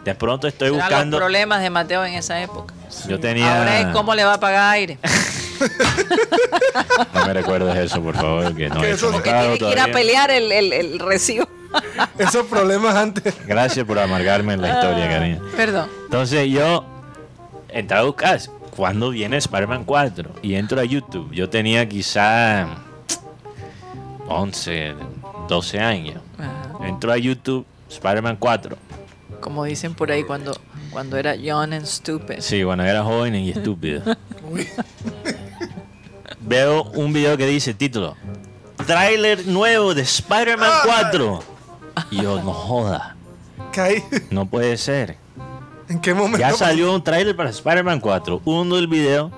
[0.04, 1.18] De pronto estoy Eran buscando...
[1.18, 2.72] los problemas de Mateo en esa época.
[3.08, 3.58] Yo tenía...
[3.58, 4.98] Ahora es cómo le va a pagar aire.
[7.14, 10.30] No me recuerdes eso, por favor, que no Que eso- tiene que ir a pelear
[10.30, 11.48] el, el, el recibo.
[12.18, 13.34] Esos problemas antes.
[13.46, 15.42] Gracias por amargarme en la historia, cariño.
[15.56, 15.88] Perdón.
[16.04, 16.84] Entonces yo
[17.70, 18.38] entré a buscar
[18.76, 21.32] cuándo viene Spider-Man 4 y entro a YouTube.
[21.32, 22.66] Yo tenía quizá
[24.28, 24.94] 11,
[25.48, 26.20] 12 años.
[26.38, 26.65] Ajá.
[26.82, 28.76] Entro a YouTube, Spider-Man 4.
[29.40, 30.56] Como dicen por ahí cuando,
[30.90, 32.40] cuando era young and stupid.
[32.40, 34.02] Sí, cuando era joven y estúpido.
[36.40, 38.16] Veo un video que dice título.
[38.86, 41.42] Tráiler nuevo de Spider-Man 4.
[42.10, 43.16] Y yo, no joda,
[43.72, 44.02] Caí.
[44.30, 45.16] no puede ser.
[45.88, 46.38] ¿En qué momento?
[46.38, 48.42] Ya salió un tráiler para Spider-Man 4.
[48.44, 49.30] Uno del video.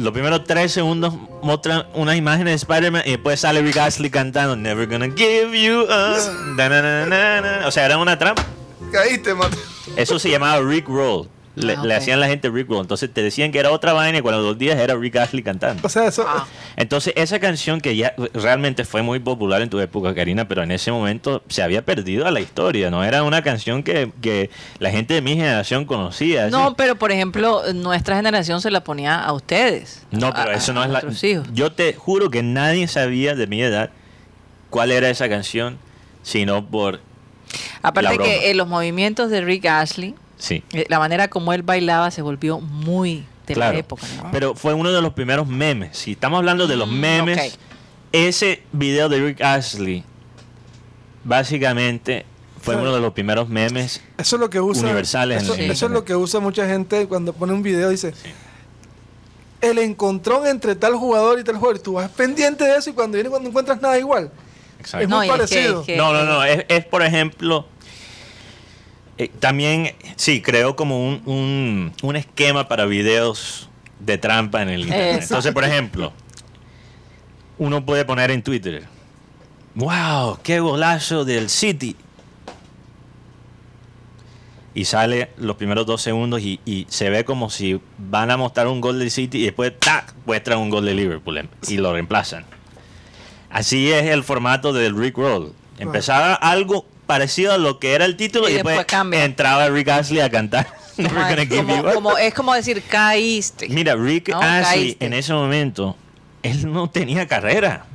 [0.00, 4.56] Los primeros tres segundos muestran unas imágenes de Spider-Man y después sale Rick Astley cantando
[4.56, 6.56] Never gonna give you up.
[6.56, 7.66] Da, na, na, na, na.
[7.66, 8.42] O sea, era una trampa.
[8.90, 9.60] Caíste, Mateo.
[9.96, 11.28] Eso se llamaba Rick Roll.
[11.56, 12.80] Le, Ah, le hacían la gente Rick Roll.
[12.82, 15.84] Entonces te decían que era otra vaina y cuando los días era Rick Astley cantando.
[15.84, 16.24] O sea, eso.
[16.26, 16.46] Ah.
[16.76, 20.70] Entonces esa canción que ya realmente fue muy popular en tu época, Karina, pero en
[20.70, 22.88] ese momento se había perdido a la historia.
[22.90, 26.44] No era una canción que, que la gente de mi generación conocía.
[26.44, 26.52] así.
[26.52, 30.04] No, pero por ejemplo, nuestra generación se la ponía a ustedes.
[30.12, 31.28] No, pero a- eso no a es la.
[31.28, 31.48] hijos.
[31.52, 33.90] Yo te juro que nadie sabía de mi edad
[34.70, 35.78] cuál era esa canción,
[36.22, 36.94] sino por.
[36.94, 37.00] la
[37.82, 38.24] Aparte broma.
[38.24, 40.64] que eh, los movimientos de Rick Ashley, Sí.
[40.72, 43.72] eh, la manera como él bailaba se volvió muy de claro.
[43.74, 44.02] la época.
[44.22, 44.30] ¿no?
[44.32, 45.96] Pero fue uno de los primeros memes.
[45.96, 47.58] Si estamos hablando de los Mm, memes,
[48.12, 50.02] ese video de Rick Ashley,
[51.24, 52.24] básicamente
[52.60, 52.88] fue Claro.
[52.88, 54.00] uno de los primeros memes.
[54.18, 54.84] Eso es lo que usa.
[54.84, 57.88] Universales en Eso, eso es lo que usa mucha gente cuando pone un video.
[57.88, 58.12] Dice:
[59.60, 61.78] El encontrón entre tal jugador y tal jugador.
[61.78, 64.30] Tú vas pendiente de eso y cuando viene, cuando no encuentras nada igual.
[64.78, 65.04] Exacto.
[65.04, 65.84] Es muy y que- parecido.
[65.84, 66.44] que- no, no, no.
[66.44, 67.66] Es, es, por ejemplo.
[69.20, 74.80] Eh, también, sí, creó como un, un, un esquema para videos de trampa en el
[74.80, 75.20] internet.
[75.22, 76.12] Entonces, por ejemplo,
[77.58, 78.84] uno puede poner en Twitter:
[79.74, 80.38] ¡Wow!
[80.42, 81.96] ¡Qué golazo del City!
[84.72, 88.68] Y sale los primeros dos segundos y, y se ve como si van a mostrar
[88.68, 90.14] un gol del City y después ¡tac!
[90.24, 92.46] muestran un gol de Liverpool y lo reemplazan.
[93.50, 95.52] Así es el formato del Rick Roll.
[95.78, 100.20] Empezaba algo parecido a lo que era el título Y y, después, entraba Rick Astley
[100.20, 100.66] a cantar.
[100.96, 101.48] Never
[101.94, 103.68] como, es como decir, caíste.
[103.68, 105.06] Mira, Rick No, Astley caíste.
[105.06, 105.96] en ese momento,
[106.42, 107.86] él no tenía carrera.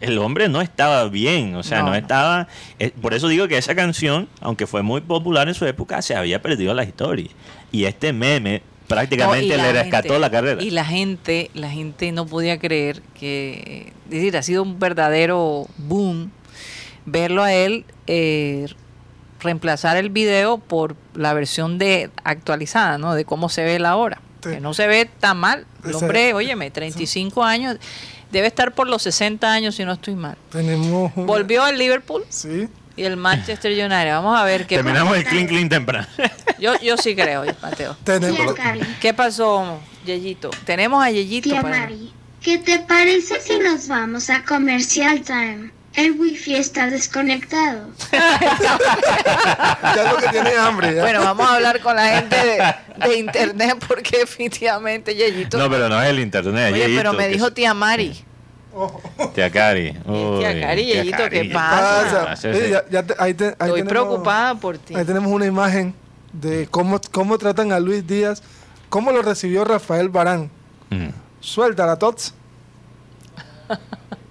[0.00, 2.48] El hombre no estaba bien, o sea, No, estaba...
[2.78, 6.16] eh, por eso digo que esa canción, aunque fue muy popular en su época, se
[6.16, 7.28] había perdido la historia.
[7.70, 10.62] Y este meme prácticamente le la rescató gente- la carrera.
[10.62, 15.66] Y la gente, la gente no podía creer que, es decir, ha sido un verdadero
[15.76, 16.32] boom
[17.06, 18.66] verlo a él eh,
[19.40, 23.14] reemplazar el video por la versión de actualizada, ¿no?
[23.14, 24.20] De cómo se ve la hora.
[24.42, 24.50] Sí.
[24.50, 25.66] Que no se ve tan mal.
[25.84, 27.76] El hombre, óyeme, 35 años,
[28.30, 30.36] debe estar por los 60 años si no estoy mal.
[30.50, 31.12] Tenemos.
[31.14, 32.68] una- Volvió al Liverpool Sí.
[32.96, 34.12] y el Manchester United.
[34.12, 36.06] Vamos a ver qué Terminamos el clean clean temprano.
[36.58, 37.96] Yo, yo sí creo, Mateo.
[38.04, 38.54] Tenemos.
[39.00, 40.50] ¿Qué pasó, Yeyito?
[40.66, 41.48] Tenemos a Yeyito.
[41.48, 45.70] tía para- Mari, ¿qué te parece si nos vamos a Commercial Time?
[45.94, 47.88] El wifi está desconectado.
[49.96, 50.94] Ya lo que tiene hambre.
[50.94, 51.02] ya.
[51.02, 52.74] Bueno, vamos a hablar con la gente de,
[53.08, 55.58] de internet porque definitivamente Yeyito.
[55.58, 56.72] No, pero no es el internet.
[56.72, 58.24] Oye, Yeyito, pero me dijo es- tía Mari.
[59.34, 59.92] Tía Cari.
[60.38, 62.24] tía Cari, tía Yeyito, ¿qué pasa?
[62.26, 62.36] Pasa.
[62.36, 62.70] Sí, Oye, sí.
[62.70, 64.94] ya- ya te- ahí te- ahí Estoy tenemos- preocupada por ti.
[64.94, 65.94] Ahí tenemos una imagen
[66.32, 68.42] de cómo, cómo tratan a Luis Díaz,
[68.88, 70.50] cómo lo recibió Rafael Barán.
[70.90, 71.08] Mm.
[71.40, 72.32] Suéltala, Tots.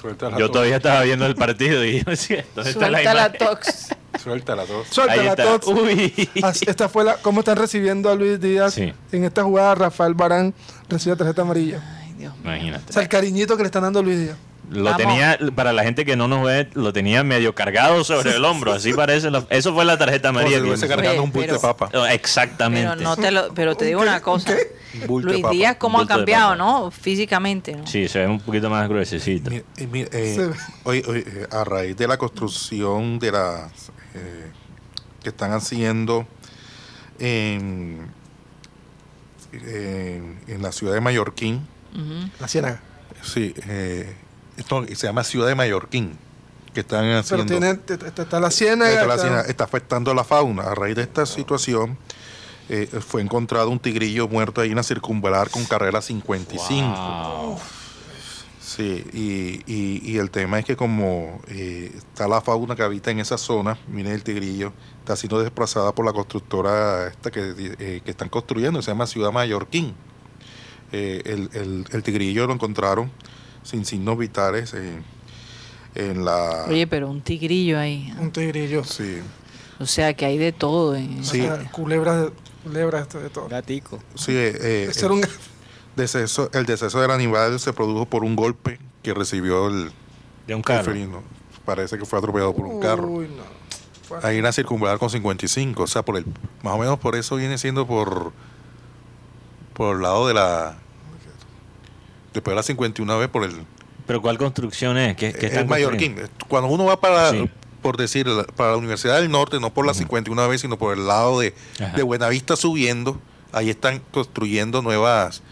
[0.00, 0.52] Suéltala Yo todo.
[0.52, 3.88] todavía estaba viendo el partido y yo decía, ¿dónde está la Suelta la tox.
[4.22, 4.80] Suéltala todo.
[4.80, 5.44] Ahí Suéltala, está.
[5.44, 5.66] Tots.
[5.68, 6.28] Uy.
[6.42, 8.74] Así- Esta fue la, cómo están recibiendo a Luis Díaz.
[8.74, 8.92] Sí.
[9.12, 10.54] En esta jugada, Rafael Barán
[10.88, 11.80] recibe tarjeta amarilla.
[12.02, 12.32] Ay, Dios.
[12.36, 12.92] O Imagínate.
[12.92, 14.36] sea, el cariñito que le están dando a Luis Díaz.
[14.70, 14.98] Lo Vamos.
[14.98, 18.72] tenía, para la gente que no nos ve, lo tenía medio cargado sobre el hombro.
[18.72, 19.28] Así parece.
[19.30, 20.86] la- eso fue la tarjeta Como si amarilla.
[20.86, 21.90] cargando Oye, un bulto de papa.
[21.92, 22.88] Oh, Exactamente.
[22.96, 24.52] Pero no te lo, pero te digo una cosa.
[24.52, 24.58] Un
[25.06, 25.54] bulto Luis papa.
[25.54, 26.54] Díaz cómo ha cambiado.
[26.56, 26.90] ¿no?
[26.90, 27.86] Físicamente, ¿no?
[27.86, 29.50] Sí, se ve un poquito más gruesecito.
[29.50, 29.56] Mi-
[30.00, 30.50] eh, eh,
[30.84, 33.70] oye, oye, eh, a raíz de la construcción de las
[34.14, 34.50] eh,
[35.22, 36.26] que están haciendo
[37.18, 38.08] en,
[39.52, 42.30] en, en la ciudad de Mallorquín, Ujú.
[42.38, 42.80] La ciénaga.
[43.22, 44.14] sí, eh,
[44.56, 46.16] esto se llama ciudad de Mallorquín,
[46.72, 47.46] que están haciendo.
[47.46, 48.90] Pero tiene, te- está la ciénaga.
[48.92, 50.62] Está, la está- ciénaga, está afectando a la fauna.
[50.62, 51.98] A raíz de esta situación,
[52.72, 56.88] eh, fue encontrado un tigrillo muerto ahí en la circunvalar con carrera 55.
[56.88, 57.58] Wow.
[58.60, 63.10] Sí, y, y- y el tema es que como eh, está la fauna que habita
[63.10, 68.00] en esa zona, miren el tigrillo, está siendo desplazada por la constructora esta que, eh,
[68.04, 69.94] que están construyendo, se llama Ciudad Mallorquín.
[70.92, 73.10] Eh, el, el- el tigrillo lo encontraron
[73.64, 75.04] sin signos vitales en,
[75.96, 76.66] en la...
[76.68, 78.12] Oye, pero un tigrillo ahí.
[78.20, 78.84] Un tigrillo.
[78.84, 79.18] Sí,
[79.80, 80.94] O sea, que hay de todo.
[80.94, 81.40] En Sí.
[81.40, 83.48] O sea, culebras, de- culebras, esto de todo.
[83.48, 83.98] Gatico.
[84.14, 85.22] sí, eh, eh, Ese era un-
[85.96, 89.90] deceso- el deceso del animal se produjo por un golpe que recibió el,
[90.46, 90.84] De un carro.
[90.84, 91.22] felino.
[91.64, 93.06] Parece que fue atropellado por un carro.
[93.06, 93.42] Uy, no.
[94.08, 96.24] Bueno, Hay una circunvalar con 55, o sea, por el
[96.62, 98.32] más o menos por eso viene siendo por
[99.72, 100.76] por el lado de la
[102.32, 103.52] después de la 51 vez por el
[104.06, 105.16] Pero ¿cuál construcción es?
[105.16, 106.16] ¿Qué, qué el están Mallorquín.
[106.48, 107.48] Cuando uno va para Sí.
[107.82, 111.06] Por decir para la Universidad del Norte, no por la 51 vez, sino por el
[111.06, 111.96] lado de, Ajá.
[111.96, 113.18] de Buenavista subiendo,
[113.52, 115.42] ahí están construyendo nuevas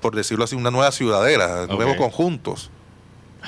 [0.00, 1.70] por decirlo así, una nueva ciudadela, Ok.
[1.72, 2.70] nuevos conjuntos.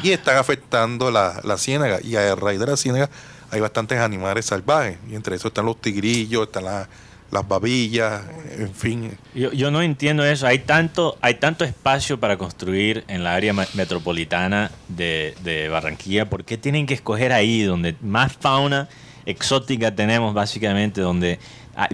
[0.03, 1.99] Y están afectando la, la ciénaga.
[2.03, 3.11] Y a raíz de la ciénaga
[3.51, 4.99] hay bastantes animales salvajes.
[5.11, 6.89] Y entre eso están los tigrillos, están la-
[7.31, 8.23] las babillas,
[8.57, 9.19] en fin.
[9.35, 10.47] Yo, yo no entiendo eso.
[10.47, 16.29] Hay tanto, hay tanto espacio para construir en la área metropolitana de, de Barranquilla.
[16.31, 18.89] ¿Por qué tienen que escoger ahí donde más fauna
[19.27, 21.39] exótica tenemos básicamente, donde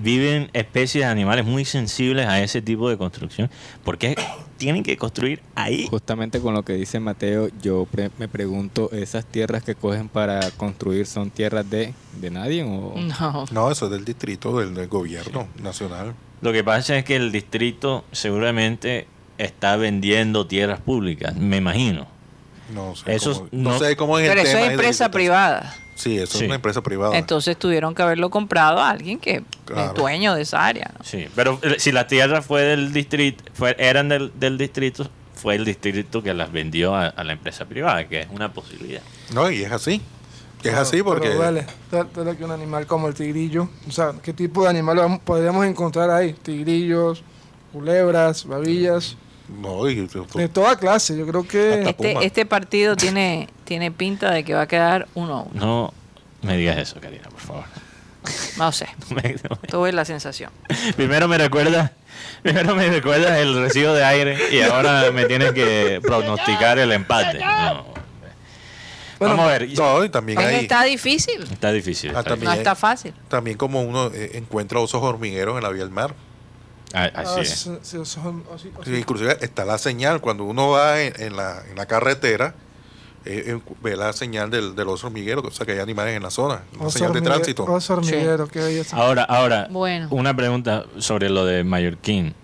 [0.00, 3.50] viven especies de animales muy sensibles a ese tipo de construcción?
[3.84, 4.16] ¿Por qué
[4.56, 5.86] tienen que construir ahí?
[5.90, 10.50] Justamente con lo que dice Mateo, yo pre- me pregunto, ¿esas tierras que cogen para
[10.52, 12.94] construir son tierras de, de nadie o...?
[12.96, 13.44] No.
[13.50, 16.14] No, eso es del distrito, del, del gobierno nacional.
[16.40, 19.06] Lo que pasa es que el distrito seguramente
[19.38, 22.06] está vendiendo tierras públicas, me imagino.
[22.72, 24.72] No sé, Eso cómo, es- no no- sé cómo es Pero el eso tema es
[24.72, 25.74] empresa privada.
[25.94, 26.44] Sí, eso Sí.
[26.44, 27.16] es una empresa privada.
[27.16, 29.88] Entonces tuvieron que haberlo comprado a alguien que Claro.
[29.92, 30.90] es dueño de esa área.
[30.98, 31.04] ¿no?
[31.04, 35.54] Sí, pero eh, si la tierra fue del distrito, fue, eran del, del distrito, fue
[35.56, 39.02] el distrito que las vendió a, a la empresa privada, que es una posibilidad.
[39.32, 39.94] No, y es así.
[39.94, 41.28] Es Pero- así porque...
[41.28, 44.70] Pero vale, tal- tal que un animal como el tigrillo, o sea, ¿qué tipo de
[44.70, 46.32] animal podríamos encontrar ahí?
[46.32, 47.22] Tigrillos,
[47.72, 49.16] culebras, babillas,
[49.60, 51.16] No, y- de toda clase.
[51.18, 55.38] Yo creo que Este, este partido tiene, tiene pinta de que va a quedar uno
[55.38, 55.60] a uno.
[55.60, 55.94] No
[56.42, 57.64] me digas eso, Karina, por favor.
[58.58, 58.86] No sé.
[59.10, 59.34] Me-
[59.68, 60.50] Tuve la sensación.
[60.96, 61.90] primero me recuerdas,
[62.42, 67.38] primero me recuerdas el recibo de aire y ahora me tienes que pronosticar el empate.
[67.38, 67.94] No.
[69.18, 69.68] Bueno, Vamos a ver.
[69.78, 71.42] No, también está difícil.
[71.50, 72.10] Está difícil.
[72.14, 73.14] Ah, está también No hay- está fácil.
[73.28, 76.14] También como uno eh, encuentra osos hormigueros en la vía del mar.
[76.92, 77.66] Ah, así ah, es.
[77.66, 78.70] así.
[78.84, 80.20] Sí, inclusive está la señal.
[80.20, 82.54] Cuando uno va en, en la, en la carretera,
[83.26, 86.22] eh, eh, ve la señal del, del oso hormiguero, o sea que hay animales en
[86.22, 86.62] la zona.
[86.76, 87.64] Una Oso señal de tránsito.
[87.64, 88.96] Oso hormiguero, qué belleza.
[88.96, 90.08] Ahora, ahora, Bueno.
[90.10, 92.34] una pregunta sobre lo de Mallorquín,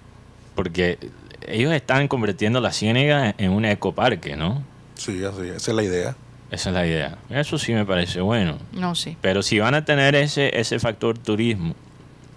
[0.54, 0.98] porque
[1.46, 4.62] ellos están convirtiendo la ciénaga en un ecoparque, ¿no?
[4.94, 6.16] Sí, así, esa es la idea.
[6.50, 7.18] Esa es la idea.
[7.30, 8.58] Eso sí me parece bueno.
[8.72, 9.16] No, sí.
[9.20, 11.74] Pero si van a tener ese, ese factor turismo,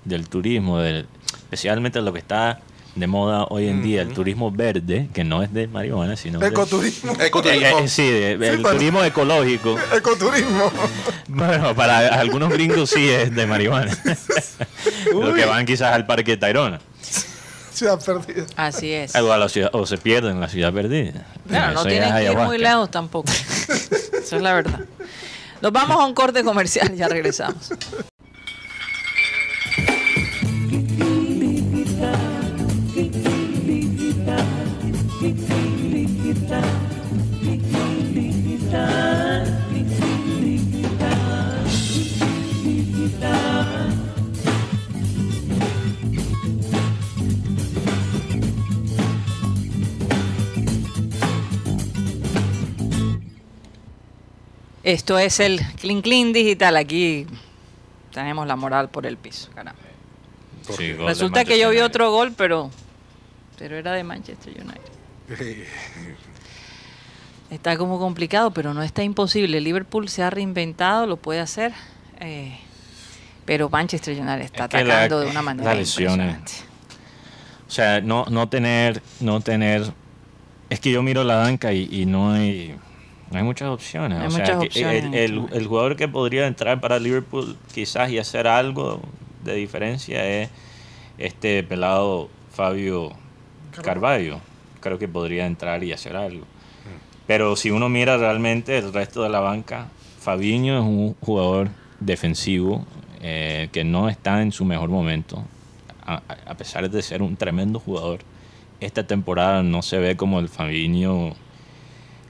[0.06, 2.60] del turismo, del, especialmente lo que está
[2.96, 6.48] de moda hoy en día, el turismo verde, que no es de marihuana, sino de-
[6.48, 7.14] Ecoturismo.
[7.14, 7.80] Eh, Ecoturismo.
[7.80, 9.76] eh, sí, de- el pero- turismo ecológico.
[9.96, 10.72] Ecoturismo.
[11.28, 13.98] Bueno, para algunos gringos sí es de marihuana.
[15.14, 16.80] Los que van quizás al parque de Tayrona.
[17.74, 18.46] Ciudad perdida.
[18.56, 19.16] Así es.
[19.16, 21.26] O, a la ciudad, o se pierden en la ciudad perdida.
[21.48, 23.32] Claro, no ya tienen que ir muy lejos tampoco.
[23.32, 24.82] Esa es la verdad.
[25.60, 27.72] Nos vamos a un corte comercial, ya regresamos.
[54.94, 56.76] Esto es el Clean Clean Digital.
[56.78, 57.26] Aquí
[58.14, 59.80] tenemos la moral por el piso, caramba.
[60.78, 62.70] Sí, Resulta que yo vi otro gol, pero,
[63.58, 65.68] pero era de Manchester United.
[67.50, 69.60] Está como complicado, pero no está imposible.
[69.62, 71.74] Liverpool se ha reinventado, lo puede hacer.
[72.20, 72.58] eh,
[73.46, 76.14] pero Manchester United está Es que la- atacando de una manera las lesiones.
[76.14, 76.52] impresionante.
[77.68, 79.92] O sea, no, no tener, no tener.
[80.70, 82.76] Es que yo miro la banca y, y no hay,
[83.34, 84.20] no hay muchas opciones.
[84.20, 87.58] Hay o sea, muchas que opciones el, este el- jugador que podría entrar para Liverpool
[87.74, 89.02] quizás y hacer algo
[89.44, 90.50] de diferencia es
[91.18, 93.12] este pelado Fabio
[93.84, 94.40] Carvalho.
[94.80, 96.46] Creo que podría entrar y hacer algo.
[97.26, 99.88] Pero si uno mira realmente el resto de la banca,
[100.20, 101.70] Fabiño es un jugador
[102.00, 102.86] defensivo
[103.22, 105.44] eh, que no está en su mejor momento,
[106.06, 108.20] a, a- a pesar de ser un tremendo jugador.
[108.82, 111.30] Esta temporada no se ve como el Fabiño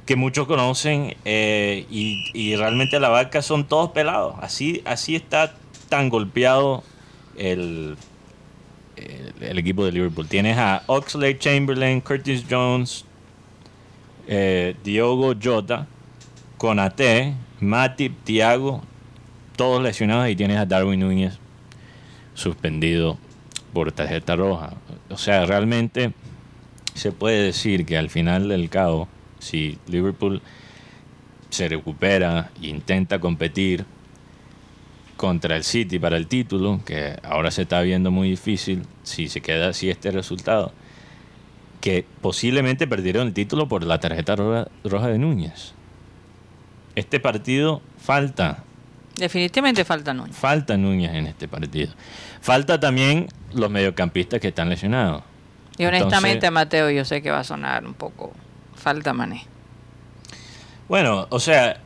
[0.05, 4.35] que muchos conocen eh, y, y realmente la banca son todos pelados.
[4.41, 5.55] Así, así está
[5.89, 6.83] tan golpeado
[7.37, 7.95] el,
[8.97, 10.27] el, equipo de Liverpool.
[10.27, 13.05] Tienes a Oxlade Chamberlain, Curtis Jones,
[14.27, 15.87] eh, Diogo Jota,
[16.57, 18.81] Conate, Matip, Thiago,
[19.55, 21.37] todos lesionados y tienes a Darwin Núñez
[22.33, 23.17] suspendido
[23.73, 24.73] por tarjeta roja.
[25.09, 26.13] O sea, realmente
[26.93, 29.07] se puede decir que al final del cabo,
[29.43, 30.41] si Liverpool
[31.49, 33.85] se recupera e intenta competir
[35.17, 39.41] contra el City para el título, que ahora se está viendo muy difícil si se
[39.41, 40.73] queda así este resultado,
[41.81, 45.73] que posiblemente perdieron el título por la tarjeta roja, roja de Núñez.
[46.95, 48.63] Este partido falta,
[49.15, 50.35] Definitivamente falta Núñez.
[50.35, 51.93] falta Núñez en este partido.
[52.41, 55.23] Falta también los mediocampistas que están lesionados.
[55.77, 58.33] Y honestamente, Entonces- Mateo, yo sé que va a sonar un poco.
[58.83, 59.45] Falta Mané.
[60.89, 61.79] Bueno, o sea,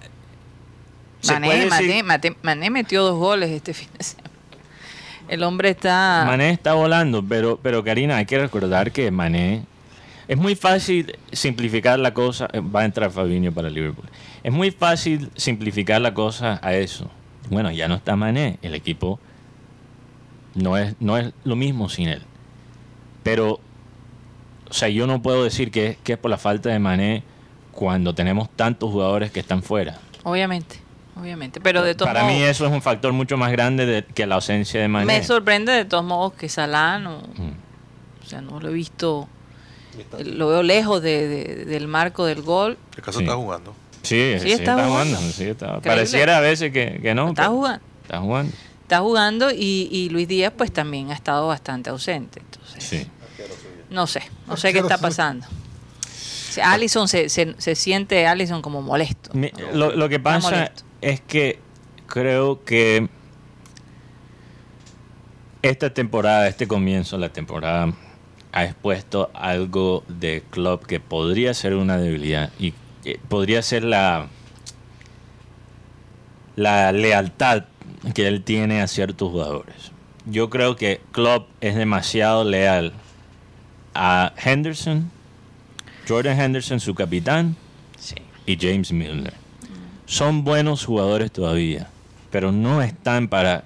[1.22, 4.30] se Mané, puede Mané, decir- Mané metió dos goles este fin de semana.
[5.28, 6.24] El hombre está.
[6.26, 9.66] Mané está volando, pero, pero Karina, hay que recordar que Mané
[10.28, 12.48] es muy fácil simplificar la cosa.
[12.54, 14.10] eh, Va a entrar Fabinho para Liverpool.
[14.44, 17.12] Es muy fácil simplificar la cosa a eso.
[17.50, 19.20] Bueno, ya no está Mané, el equipo
[20.56, 22.24] no es, no es lo mismo sin él.
[23.24, 23.60] Pero,
[24.70, 27.24] o sea, yo no puedo decir que, es- que es por la falta de Mané
[27.72, 30.00] cuando tenemos tantos jugadores que están fuera.
[30.24, 30.78] Obviamente,
[31.20, 31.62] obviamente.
[31.62, 34.26] Pero de todos Para mí modos, eso es un factor mucho más grande de- que
[34.26, 35.06] la ausencia de Mané.
[35.06, 37.20] me sorprende de todos modos que Salah no.
[37.38, 38.24] Mm.
[38.24, 39.28] O sea, no lo he visto.
[40.24, 42.78] Lo veo lejos de- de- del marco del gol.
[42.96, 43.24] El caso Sí.
[43.26, 43.74] está jugando.
[44.04, 45.16] Sí, sí, está está, jugando.
[45.16, 45.20] jugando.
[45.34, 45.90] sí, está- Increíble.
[45.90, 47.30] Pareciera a veces que, que no.
[47.30, 47.82] Está jugando.
[48.04, 48.54] Está jugando.
[48.84, 52.40] Está jugando y, y Luis Díaz pues también ha estado bastante ausente.
[52.40, 53.08] Entonces, Sí.
[53.90, 55.46] No sé, no sé qué está pasando.
[56.64, 59.30] Allison se, se, se siente Allison como molesto.
[59.34, 60.72] Mi- lo, lo que pasa
[61.02, 61.60] es que
[62.08, 63.08] creo que
[65.62, 67.94] esta temporada, este comienzo de la temporada,
[68.54, 72.74] ha expuesto algo de club que podría ser una debilidad y
[73.06, 74.28] eh, podría ser la
[76.56, 77.66] la lealtad
[78.16, 79.92] que él tiene a ciertos jugadores.
[80.26, 82.94] Yo creo que Klopp es demasiado leal
[83.98, 85.10] a Henderson,
[86.08, 87.56] Jordan Henderson, su capitán,
[87.98, 88.16] Sí.
[88.46, 89.34] y James Milner.
[90.06, 91.90] Son buenos jugadores todavía,
[92.32, 93.64] pero no están para...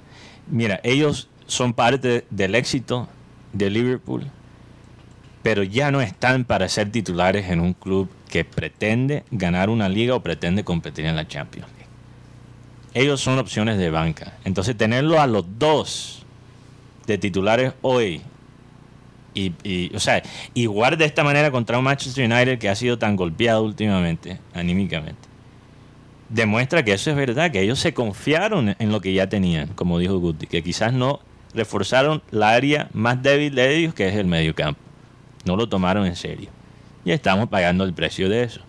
[0.48, 3.10] Mira, ellos son parte del éxito
[3.52, 4.26] de Liverpool,
[5.44, 10.16] pero ya no están para ser titulares en un club que pretende ganar una liga
[10.16, 11.82] o pretende competir en la Champions League.
[12.94, 14.38] Ellos son opciones de banca.
[14.46, 16.24] Entonces, tenerlo a los dos
[17.06, 18.22] de titulares hoy
[19.34, 20.22] y, y, o sea,
[20.54, 25.30] y de esta manera contra un Manchester United que ha sido tan golpeado últimamente, anímicamente,
[26.30, 30.00] demuestra que eso es verdad, que ellos se confiaron en lo que ya tenían, como
[30.00, 31.20] dijo Guti, que quizás no
[31.54, 34.80] reforzaron la área más débil de ellos, que es el mediocampo.
[35.46, 36.50] No lo tomaron en serio.
[37.04, 38.62] Y estamos pagando el precio de eso.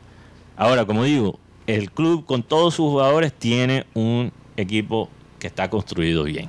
[0.57, 6.25] Ahora, como digo, el club con todos sus jugadores tiene un equipo que está construido
[6.25, 6.49] bien.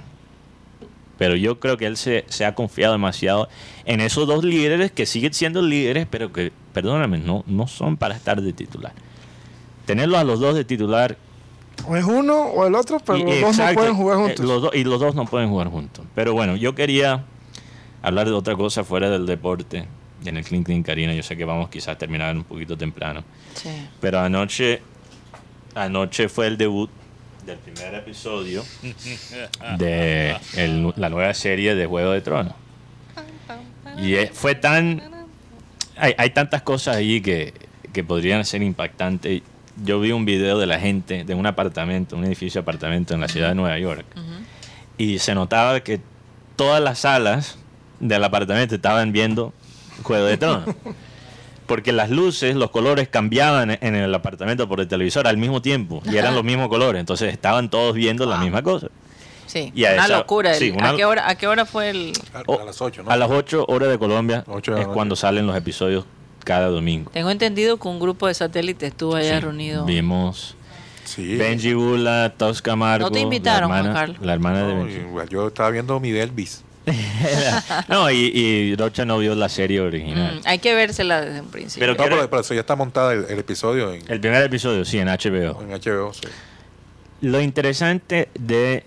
[1.23, 3.47] Pero yo creo que él se, se ha confiado demasiado
[3.86, 8.13] en esos dos líderes que siguen siendo líderes, pero que, perdóname, no, no son para
[8.13, 8.91] estar de titular.
[9.86, 11.15] Tenerlos a los dos de titular.
[11.88, 14.45] O es uno o el otro, pero y- los dos no pueden jugar eh, juntos.
[14.45, 16.05] los y los dos no pueden jugar juntos.
[16.13, 17.23] Pero bueno, yo quería
[18.01, 19.88] hablar de otra cosa fuera del deporte.
[20.25, 23.23] En el Clean Clean Karina, yo sé que vamos quizás a terminar un poquito temprano.
[23.53, 23.69] Sí.
[24.01, 24.81] Pero anoche,
[25.73, 26.89] anoche fue el debut
[27.45, 28.63] del primer episodio
[29.77, 32.53] de el- la nueva serie de Juego de Tronos.
[33.97, 35.01] Y fue tan...
[35.97, 37.53] Hay, hay tantas cosas ahí que,
[37.91, 39.41] que podrían ser impactantes.
[39.84, 43.22] Yo vi un video de la gente de un apartamento, un edificio de apartamento en
[43.22, 44.05] la ciudad de Nueva York.
[44.97, 45.99] Y se notaba que
[46.55, 47.57] todas las salas
[47.99, 49.53] del apartamento estaban viendo
[50.03, 50.76] Juego de Tronos.
[51.66, 56.01] porque las luces, los colores cambiaban en el apartamento por el televisor al mismo tiempo
[56.05, 58.88] y eran los mismos colores, entonces estaban todos viendo la misma cosa.
[59.45, 60.53] Sí, Y a una esa- locura.
[60.55, 62.14] sí, El- una- ¿A, qué hora, ¿A qué hora fue el...?
[62.34, 63.11] A, O- a las 8, ¿no?
[63.11, 64.72] A las 8 horas de Colombia de es noche.
[64.93, 66.05] cuando salen los episodios
[66.43, 67.11] cada domingo.
[67.11, 69.86] Tengo entendido que un grupo de satélites estuvo allá Sí, reunido.
[69.86, 70.55] Vimos
[71.05, 71.36] Sí.
[71.36, 73.05] Benji Bula, Tosca Marco.
[73.07, 74.18] No te invitaron, la Juan hermana, Carlos.
[74.26, 74.99] La hermana de No, Benji.
[75.01, 76.64] igual yo estaba viendo mi Elvis.
[77.88, 80.36] No, y, y Rocha no vio la serie original.
[80.43, 81.81] Mm, hay que vérsela desde un principio.
[81.88, 84.84] Pero No, pero, pero eso ya está montada el, el episodio en, El primer episodio,
[84.86, 85.61] sí, en HBO.
[85.61, 86.13] en HBO.
[86.13, 86.27] Sí.
[87.21, 88.84] Lo interesante de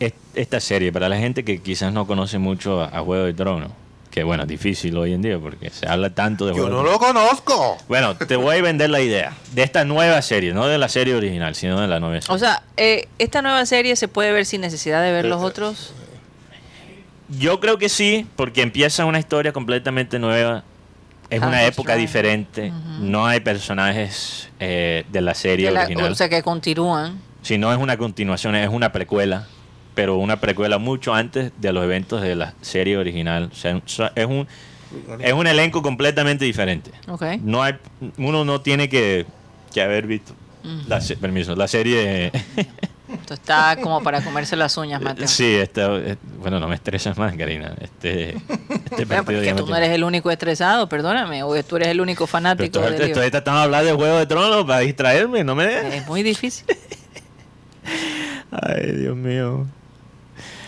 [0.00, 3.34] est- esta serie, para la gente que quizás no conoce mucho a, a Juego de
[3.34, 3.70] Tronos,
[4.10, 6.84] que bueno, es difícil hoy en día porque se habla tanto de Yo Juego no
[6.84, 7.76] de lo conozco.
[7.88, 11.14] Bueno, te voy a vender la idea de esta nueva serie, no de la serie
[11.14, 12.34] original, sino de la nueva serie.
[12.34, 15.92] o sea, eh, esta nueva serie se puede ver sin necesidad de ver los otros.
[17.38, 20.64] Yo creo que sí, porque empieza una historia completamente nueva.
[21.30, 22.72] Es House una época diferente.
[23.00, 26.12] No hay personajes eh, de la serie de la- original.
[26.12, 27.18] o sea, que continúan.
[27.42, 29.46] Si no es una continuación, es una precuela.
[29.94, 33.48] Pero una precuela mucho antes de los eventos de la serie original.
[33.52, 33.80] O sea,
[34.16, 34.46] es un,
[35.20, 36.90] es un elenco completamente diferente.
[37.08, 37.22] Ok.
[37.42, 37.74] No hay,
[38.18, 39.24] uno no tiene que,
[39.72, 40.34] que haber visto
[40.88, 42.32] la, se- permiso, la serie.
[43.12, 45.28] Esto está como para comerse las uñas, Mateo.
[45.28, 47.74] sí, eh, bueno, no me estresas más, Karina.
[47.80, 51.42] Este, este partido pero es ya que me tú no eres el único estresado, perdóname,
[51.42, 53.30] o tú eres el único Pero fanático estoy, del estoy libro.
[53.30, 55.94] tratando de hablar de Juego de Tronos para distraerme, no me dejes.
[55.94, 56.64] Es muy difícil.
[58.50, 59.66] Ay, Dios mío.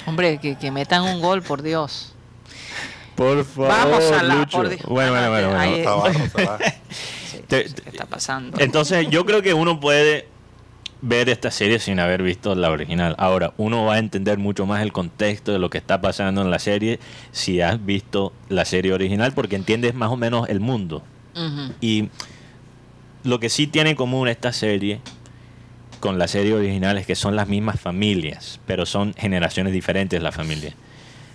[0.07, 2.13] Hombre, que, que metan un gol, por Dios.
[3.15, 4.59] Por favor, Vamos a la- Lucho.
[4.59, 4.83] por Dios.
[4.87, 5.49] Bueno, bueno, bueno.
[5.49, 5.61] bueno.
[5.61, 6.65] Ay, Está abajo, está abajo.
[7.31, 8.59] Sí, Te- no sé ¿Qué está pasando?
[8.61, 10.29] Entonces, yo creo que uno puede
[11.09, 13.15] ver esta serie sin haber visto la original.
[13.19, 16.51] Ahora, uno va a entender mucho más el contexto de lo que está pasando en
[16.51, 16.99] la serie
[17.33, 21.03] si has visto la serie original, porque entiendes más o menos el mundo.
[21.81, 22.09] Y
[23.25, 25.01] lo que sí tiene en común esta serie
[26.01, 30.35] con la serie original es que son las mismas familias, pero son generaciones diferentes las
[30.35, 30.75] familias.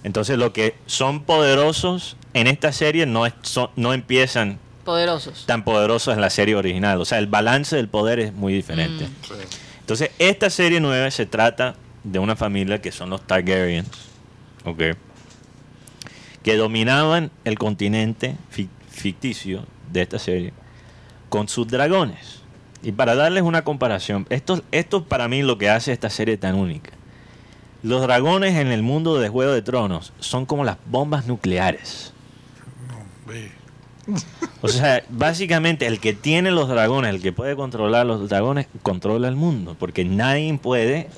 [0.04, 5.46] Entonces, lo que son poderosos en esta serie no, es- son- no empiezan Poderosos.
[5.46, 7.00] tan poderosos en la serie original.
[7.02, 9.06] O sea, el balance del poder es muy diferente.
[9.06, 9.26] Mm.
[9.28, 9.34] Sí.
[9.80, 13.90] Entonces, esta serie nueva se trata de una familia que son los Targaryens,
[14.66, 14.82] ¿ok?
[16.44, 20.54] Que dominaban el continente fic- ficticio de esta serie
[21.30, 22.40] con sus dragones.
[22.84, 26.56] Y para darles una comparación, esto, esto para mí lo que hace esta serie tan
[26.56, 26.92] única.
[27.84, 32.14] Los dragones en el mundo de Juego de Tronos son como las bombas nucleares.
[33.28, 33.52] Ve.
[34.62, 39.28] O sea, básicamente el que tiene los dragones, el que puede controlar los dragones, controla
[39.28, 39.76] el mundo.
[39.80, 41.10] Porque nadie puede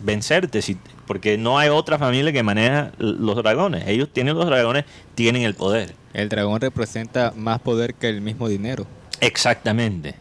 [0.00, 0.60] vencerte.
[0.62, 0.76] Si,
[1.06, 3.86] porque no hay otra familia que maneja los dragones.
[3.86, 5.94] Ellos tienen los dragones, tienen el poder.
[6.12, 8.86] El dragón representa más poder que el mismo dinero.
[9.20, 10.14] Exactamente.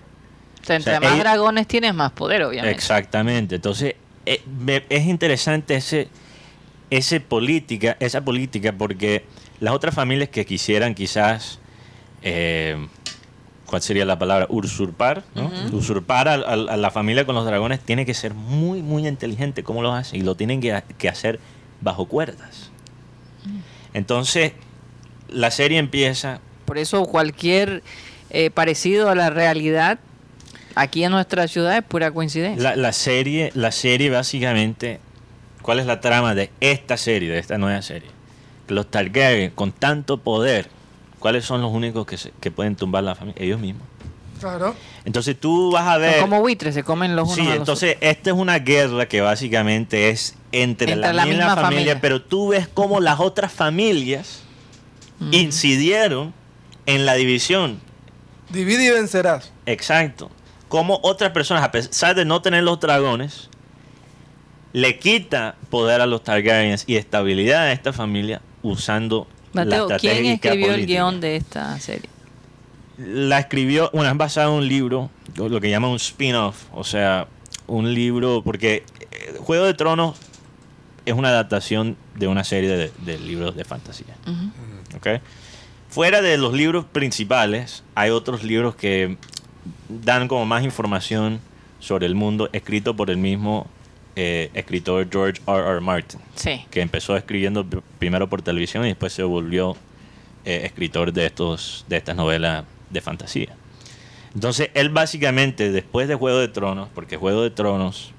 [0.62, 2.74] O sea, entre O sea, más ellos- dragones tienes más poder, obviamente.
[2.76, 3.56] Exactamente.
[3.56, 3.96] Entonces,
[4.26, 6.08] eh, me- es interesante ese,
[6.90, 9.26] ese política, esa política, porque
[9.60, 11.60] las otras familias que quisieran quizás,
[12.24, 12.88] eh,
[13.66, 14.48] ¿cuál sería la palabra?
[14.50, 15.52] Usurpar, ¿no?
[15.72, 19.64] Usurpar a, a- a la familia con los dragones tiene que ser muy, muy inteligente
[19.64, 21.40] cómo lo hace y lo tienen que, que hacer
[21.82, 22.70] bajo cuerdas.
[23.94, 24.54] Entonces,
[25.30, 27.84] la serie empieza Por eso cualquier
[28.30, 30.00] eh, parecido a la realidad
[30.76, 32.62] aquí en nuestra ciudad es pura coincidencia.
[32.72, 35.00] La, la serie, la serie básicamente,
[35.62, 38.10] ¿cuál es la trama de esta serie, de esta nueva serie?
[38.70, 40.70] Los Targaryen, con tanto poder,
[41.24, 43.42] ¿cuáles son los únicos que, se- que pueden tumbar la familia?
[43.42, 43.88] Ellos mismos.
[44.42, 44.76] Claro.
[45.06, 46.20] Entonces tú vas a ver...
[46.20, 49.22] como buitres, se comen los unos Sí, a los entonces esta es una guerra que
[49.22, 52.02] básicamente es entre, Entre la, la misma, misma familia, familia.
[52.02, 54.42] pero tú ves cómo las otras familias
[55.22, 55.30] otros.
[55.32, 56.34] incidieron
[56.86, 57.80] en la división
[58.50, 59.54] Divide y vencerás.
[59.66, 60.30] Exacto.
[60.68, 63.50] Como otras personas, a pesar de no tener los dragones,
[64.74, 70.74] le quita poder a los Targaryens y estabilidad a esta familia usando Mateo, ¿quién escribió
[70.74, 72.10] el guion de esta serie?
[72.98, 77.28] La escribió, bueno, es basado en un libro, lo que llaman un spin-off, o sea,
[77.68, 80.18] un libro, porque eh, Juego de Tronos
[81.06, 84.16] es una adaptación de una serie de, de libros de fantasía.
[84.96, 85.22] ¿ok?
[85.90, 89.18] Fuera de los libros principales, hay otros libros que
[89.90, 91.40] dan como más información
[91.80, 93.68] sobre el mundo, escrito por el mismo
[94.16, 95.60] eh, escritor George R.
[95.72, 95.80] R.
[95.82, 96.66] Martin, Sí.
[96.70, 99.76] que empezó escribiendo pr- primero por televisión y después se volvió
[100.46, 103.56] eh, escritor de, estos, de estas novelas de fantasía.
[104.36, 108.12] Entonces, él básicamente, después de Juego de Tronos, porque Juego de Tronos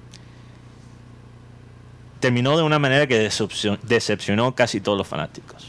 [2.19, 5.67] terminó de una manera que decepcion- decepcionó casi todos los fanáticos.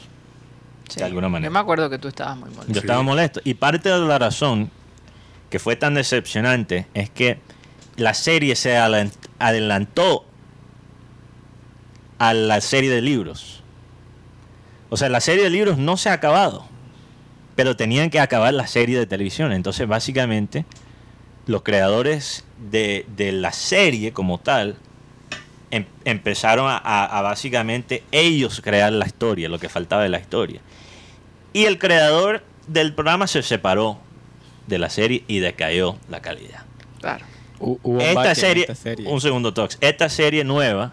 [0.88, 1.00] Sí.
[1.00, 1.48] de alguna manera.
[1.48, 2.72] Yo me acuerdo que tú estabas muy molesto.
[2.72, 3.40] Yo estaba molesto.
[3.42, 4.70] Y parte de la razón
[5.50, 7.40] que fue tan decepcionante es que
[7.96, 10.24] la serie se adelan- adelantó
[12.18, 13.62] a la serie de libros.
[14.88, 16.66] O sea, la serie de libros no se ha acabado,
[17.56, 19.52] pero tenían que acabar la serie de televisión.
[19.52, 20.64] Entonces, básicamente,
[21.46, 24.76] los creadores de, la serie como tal
[25.70, 30.18] em- empezaron a, a- a básicamente ellos crear la historia, lo que faltaba de la
[30.20, 30.60] historia.
[31.52, 33.98] Y el creador del programa se separó
[34.66, 36.64] de la serie y decayó la calidad.
[37.00, 37.24] Claro.
[37.58, 39.08] Hubo Esta serie, esta serie.
[39.08, 40.92] un segundo tox, esta serie nueva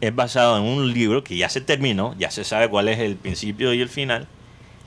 [0.00, 3.16] es basada en un libro que ya se terminó, ya se sabe cuál es el
[3.16, 4.26] principio y el final,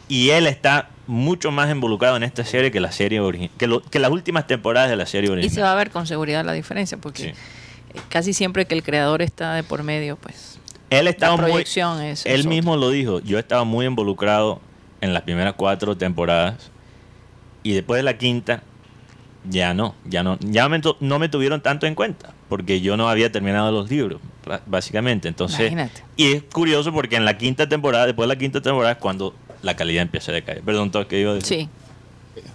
[0.10, 3.22] y él está mucho más involucrado en esta serie que la serie
[3.58, 5.56] que, lo- que las últimas temporadas de la serie Y original.
[5.56, 7.34] se va a ver con seguridad la diferencia, porque
[7.94, 8.00] Sí.
[8.10, 11.62] casi siempre que el creador está de por medio, pues Él estaba la muy,
[12.02, 12.26] es.
[12.26, 14.60] él mismo lo dijo, yo estaba muy involucrado
[15.02, 16.70] en las primeras cuatro temporadas
[17.64, 18.64] y después de la quinta
[19.50, 23.10] ya no, ya no, ya me no me tuvieron tanto en cuenta porque yo no
[23.10, 24.22] había terminado los libros,
[24.66, 25.28] básicamente.
[25.28, 26.04] Entonces, Imagínate.
[26.16, 29.34] y es curioso porque en la quinta temporada, después de la quinta temporada es cuando
[29.62, 30.62] la calidad empieza a decaer.
[30.62, 31.60] Perdón, Todd, ¿qué iba a decir?
[31.60, 31.70] Sí,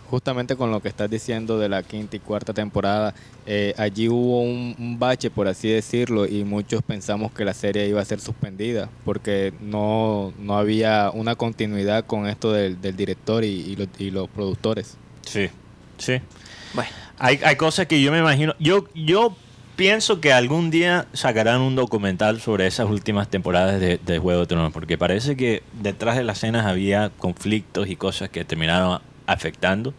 [0.09, 3.15] Justamente con lo que estás diciendo de la quinta y cuarta temporada,
[3.47, 7.89] eh, allí hubo un, un bache, por así decirlo, y muchos pensamos que la serie
[7.89, 13.43] iba a ser suspendida porque no, no había una continuidad con esto del, del director
[13.43, 14.99] y, y los, y los productores.
[15.23, 15.49] Sí,
[15.97, 16.21] sí.
[16.75, 16.91] Bueno.
[17.19, 18.55] Hay, hay cosas que yo me imagino.
[18.59, 19.37] Yo, yo
[19.77, 24.47] pienso que algún día sacarán un documental sobre esas últimas temporadas de, de Juego de
[24.47, 29.95] Tronos, porque parece que detrás de las escenas había conflictos y cosas que terminaron afectando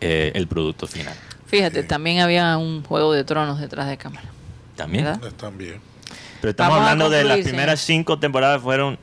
[0.00, 1.14] eh, el producto final.
[1.46, 4.28] Fíjate, también había un juego de tronos detrás de cámara.
[4.74, 5.06] También.
[6.40, 8.00] Pero estamos Vamos hablando de las primeras señor.
[8.00, 8.98] cinco temporadas fueron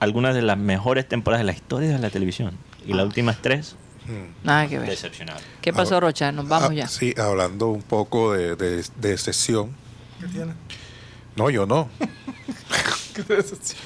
[0.00, 2.52] algunas de las mejores temporadas de la historia de la televisión.
[2.86, 2.96] Y Ah.
[2.96, 3.76] las últimas tres,
[4.06, 4.44] Mm.
[4.46, 4.90] Nada que ver.
[4.90, 5.42] decepcionadas.
[5.60, 6.30] ¿Qué pasó, Rocha?
[6.32, 6.88] Nos vamos Ah, ya.
[6.88, 9.74] Sí, hablando un poco de, de, de sesión.
[10.20, 10.52] ¿Qué tiene?
[11.36, 11.88] No, yo no.
[13.14, 13.78] ¿Qué decepción?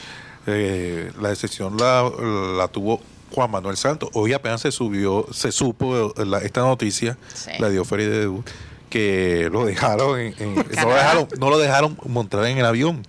[0.47, 2.11] Eh, la excepción la,
[2.57, 3.01] la tuvo
[3.35, 4.09] Juan Manuel Santos.
[4.14, 7.51] Hoy apenas se subió, se supo la- esta noticia, Sí.
[7.59, 8.47] la dio Feri de debut,
[8.89, 13.03] que lo dejaron, en- en- no, lo dejaron, no lo dejaron montar en el avión.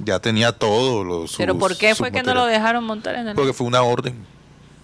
[0.00, 1.04] Ya tenía todo.
[1.04, 3.66] Los, ¿Pero sus- por qué fue que no lo dejaron montar en el Porque fue
[3.66, 4.16] una orden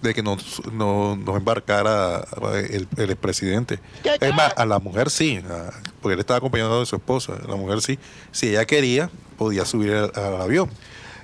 [0.01, 0.37] de que no,
[0.71, 2.25] no, no embarcara
[2.69, 3.79] el, el expresidente.
[4.21, 5.71] Es más, a la mujer sí, a-
[6.01, 7.33] porque él estaba acompañado de su esposa.
[7.47, 7.97] La mujer sí,
[8.31, 10.69] si ella quería, podía subir al, al avión.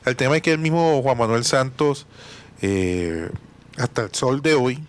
[0.06, 2.08] El tema es que el mismo Juan Manuel Santos,
[2.62, 3.30] eh,
[3.78, 4.84] hasta el sol de hoy,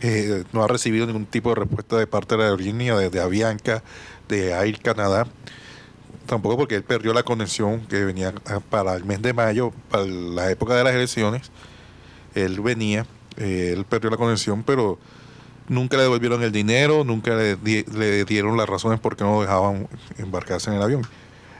[0.00, 3.20] eh, no ha recibido ningún tipo de respuesta de parte de la aerolínea, de, de
[3.20, 3.82] Avianca,
[4.28, 5.26] de Air Canadá.
[6.26, 10.04] Tampoco porque él perdió la conexión que venía ah, para el mes de mayo, para
[10.04, 11.50] la época de las elecciones.
[12.34, 13.06] Él venía,
[13.38, 14.98] eh, él perdió la conexión, pero
[15.68, 19.34] nunca le devolvieron el dinero, nunca le, di- le dieron las razones por qué no
[19.36, 21.02] lo dejaban embarcarse en el avión.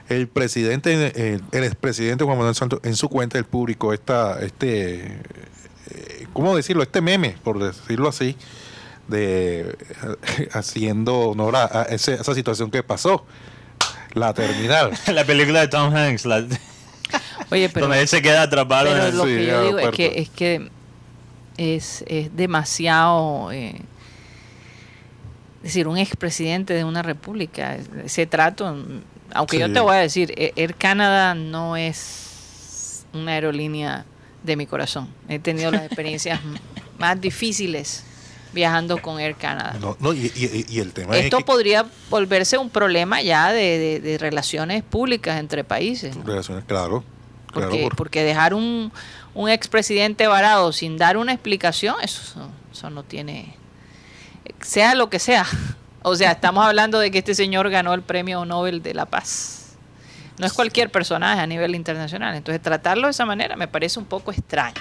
[0.08, 5.04] El presidente, el, el expresidente Juan Manuel Santos, en su cuenta, él publicó esta, este,
[5.90, 6.82] eh, ¿cómo decirlo?
[6.82, 8.34] Este meme, por decirlo así,
[9.08, 9.76] de
[10.38, 13.24] eh, haciendo honor a, a ese- esa situación que pasó.
[14.14, 14.92] La terminal.
[15.12, 16.46] la película de Tom Hanks, la-
[17.50, 19.84] Oye, pero, donde él se queda atrapado en el- lo sí, que yo digo es
[19.84, 19.96] aeropuerto.
[19.98, 20.70] que es, que
[21.58, 23.52] es, es demasiado...
[23.52, 23.74] eh,
[25.58, 28.76] es decir, un expresidente de una república, ese trato,
[29.34, 34.04] aunque yo te voy a decir, eh, Air Canada no es una aerolínea
[34.44, 35.08] de mi corazón.
[35.28, 36.40] He tenido las experiencias
[36.98, 38.04] más difíciles
[38.52, 39.76] viajando con Air Canada.
[39.80, 43.52] No, no, y, y- y el tema Esto es que podría volverse un problema ya
[43.52, 46.16] de, de- de relaciones públicas entre países.
[46.16, 46.22] ¿no?
[46.22, 47.02] relaciones, claro,
[47.48, 48.92] claro, Porque, por- porque dejar un,
[49.34, 53.54] un expresidente varado sin dar una explicación, eso, eso no tiene.
[54.62, 55.46] Sea lo que sea.
[56.02, 59.76] O sea, estamos hablando de que este señor ganó el premio Nobel de la Paz.
[60.38, 62.36] No es cualquier personaje a nivel internacional.
[62.36, 64.80] Entonces, tratarlo de esa manera me parece un poco extraño.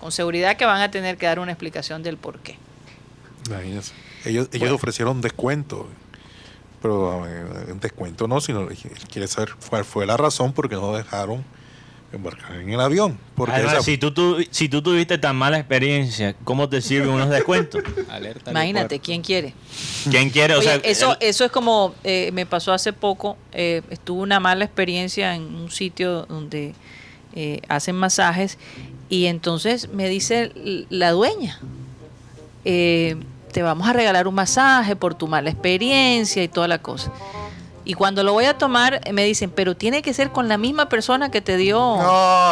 [0.00, 2.58] Con seguridad que van a tener que dar una explicación del por qué.
[3.64, 3.92] Ellos,
[4.24, 4.74] ellos Bueno.
[4.74, 5.86] ofrecieron descuento.
[6.80, 8.76] Pero eh, un descuento no, sino él
[9.12, 11.44] quiere saber cuál fue la razón por qué no dejaron
[12.12, 13.18] embarcar en el avión.
[13.34, 17.10] Porque Además, esa- si, tú, tu- si tú tuviste tan mala experiencia, ¿cómo te sirven
[17.10, 17.82] unos descuentos?
[18.10, 19.00] Alerta Imagínate.
[19.00, 19.52] ¿quién quiere?
[20.10, 20.54] ¿Quién quiere?
[20.54, 23.36] O Oye, sea, eso, el- eso es como eh, me pasó hace poco.
[23.52, 26.74] eh, estuve una mala experiencia en un sitio donde
[27.34, 28.56] eh, hacen masajes
[29.10, 30.52] y entonces me dice
[30.88, 31.60] la dueña,
[32.64, 33.16] eh,
[33.52, 37.12] te vamos a regalar un masaje por tu mala experiencia y toda la cosa.
[37.88, 40.58] Y cuando lo voy a tomar, eh, me dicen, pero tiene que ser con la
[40.58, 41.94] misma persona que te dio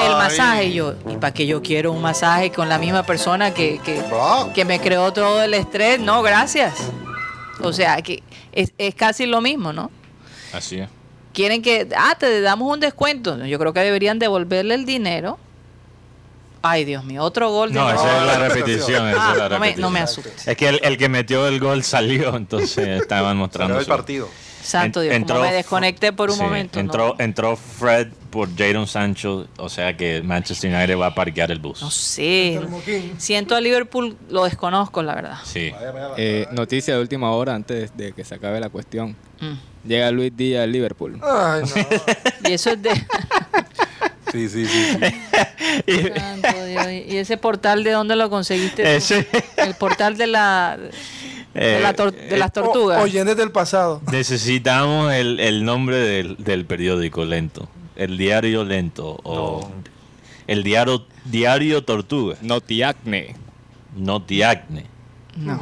[0.06, 0.66] el masaje.
[0.66, 4.00] Y yo, ¿y para qué yo quiero un masaje con la misma persona que, que,
[4.12, 4.46] Ah.
[4.54, 5.98] que me creó todo el estrés?
[5.98, 6.74] No, gracias.
[7.60, 8.22] O sea, que
[8.52, 9.90] es, es casi lo mismo, ¿no?
[10.52, 10.88] Así es.
[11.32, 13.44] Quieren que, ah, te damos un descuento.
[13.44, 15.36] Yo creo que deberían devolverle el dinero.
[16.62, 19.08] Ay, Dios mío, otro gol de No, esa es la repetición.
[19.08, 19.80] esa es la no, me, repetición.
[19.80, 20.46] no me asustes.
[20.46, 23.80] Es que el, el que metió el gol salió, entonces estaban mostrando.
[23.80, 24.28] El partido.
[24.64, 26.80] Santo En- Dios, entró- como me desconecté por un sí, momento.
[26.80, 31.50] Entró, no, entró Fred por Jadon Sancho, o sea que Manchester United va a parquear
[31.50, 31.82] el bus.
[31.82, 32.60] no sé.
[33.18, 35.38] Siento a Liverpool, lo desconozco, la verdad.
[35.44, 35.70] Sí.
[36.16, 39.14] Eh, noticia de última hora antes de que se acabe la cuestión.
[39.40, 39.88] Mm.
[39.88, 41.20] Llega Luis Díaz al Liverpool.
[41.22, 42.48] Ay, no.
[42.48, 42.90] Y eso es de.
[44.32, 44.96] Sí, sí, sí.
[45.86, 46.00] sí.
[46.16, 46.86] Santo Dios.
[47.06, 48.96] ¿Y ese portal de dónde lo conseguiste?
[48.96, 50.76] Ese- El portal de, la,
[51.54, 53.00] de, la tor- de las tortugas.
[53.00, 54.00] O- oyentes del pasado.
[54.10, 57.68] Necesitamos el, el nombre del, del periódico lento.
[57.96, 59.18] El diario lento.
[59.22, 59.70] O
[60.46, 62.36] el diario, diario Tortuga.
[62.42, 63.36] Notiacne.
[63.96, 64.86] Notiacne.
[65.36, 65.56] no,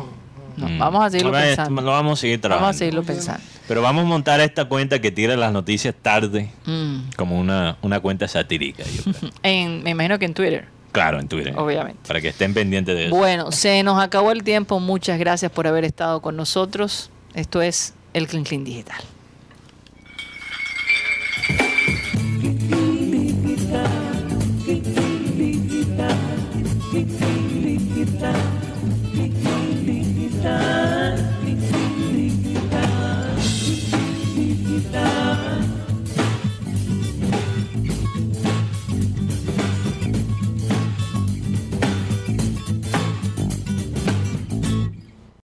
[0.56, 0.78] no, Mm.
[0.78, 1.80] vamos a seguirlo pensando.
[1.80, 2.64] Lo vamos a seguir trabajando.
[2.66, 3.40] Vamos a seguirlo pensando.
[3.68, 7.10] Pero vamos a montar esta cuenta que tira las noticias tarde Mm.
[7.16, 8.82] como una, una cuenta satírica.
[8.84, 9.30] yo creo.
[9.42, 11.54] En, me imagino que en Twitter, claro, en Twitter.
[11.56, 12.00] obviamente.
[12.06, 13.16] Para que estén pendientes de eso.
[13.16, 14.78] Bueno, se nos acabó el tiempo.
[14.80, 17.10] Muchas gracias por haber estado con nosotros.
[17.34, 18.96] Esto es el Clean Clean Digital.
[18.98, 19.21] Digital.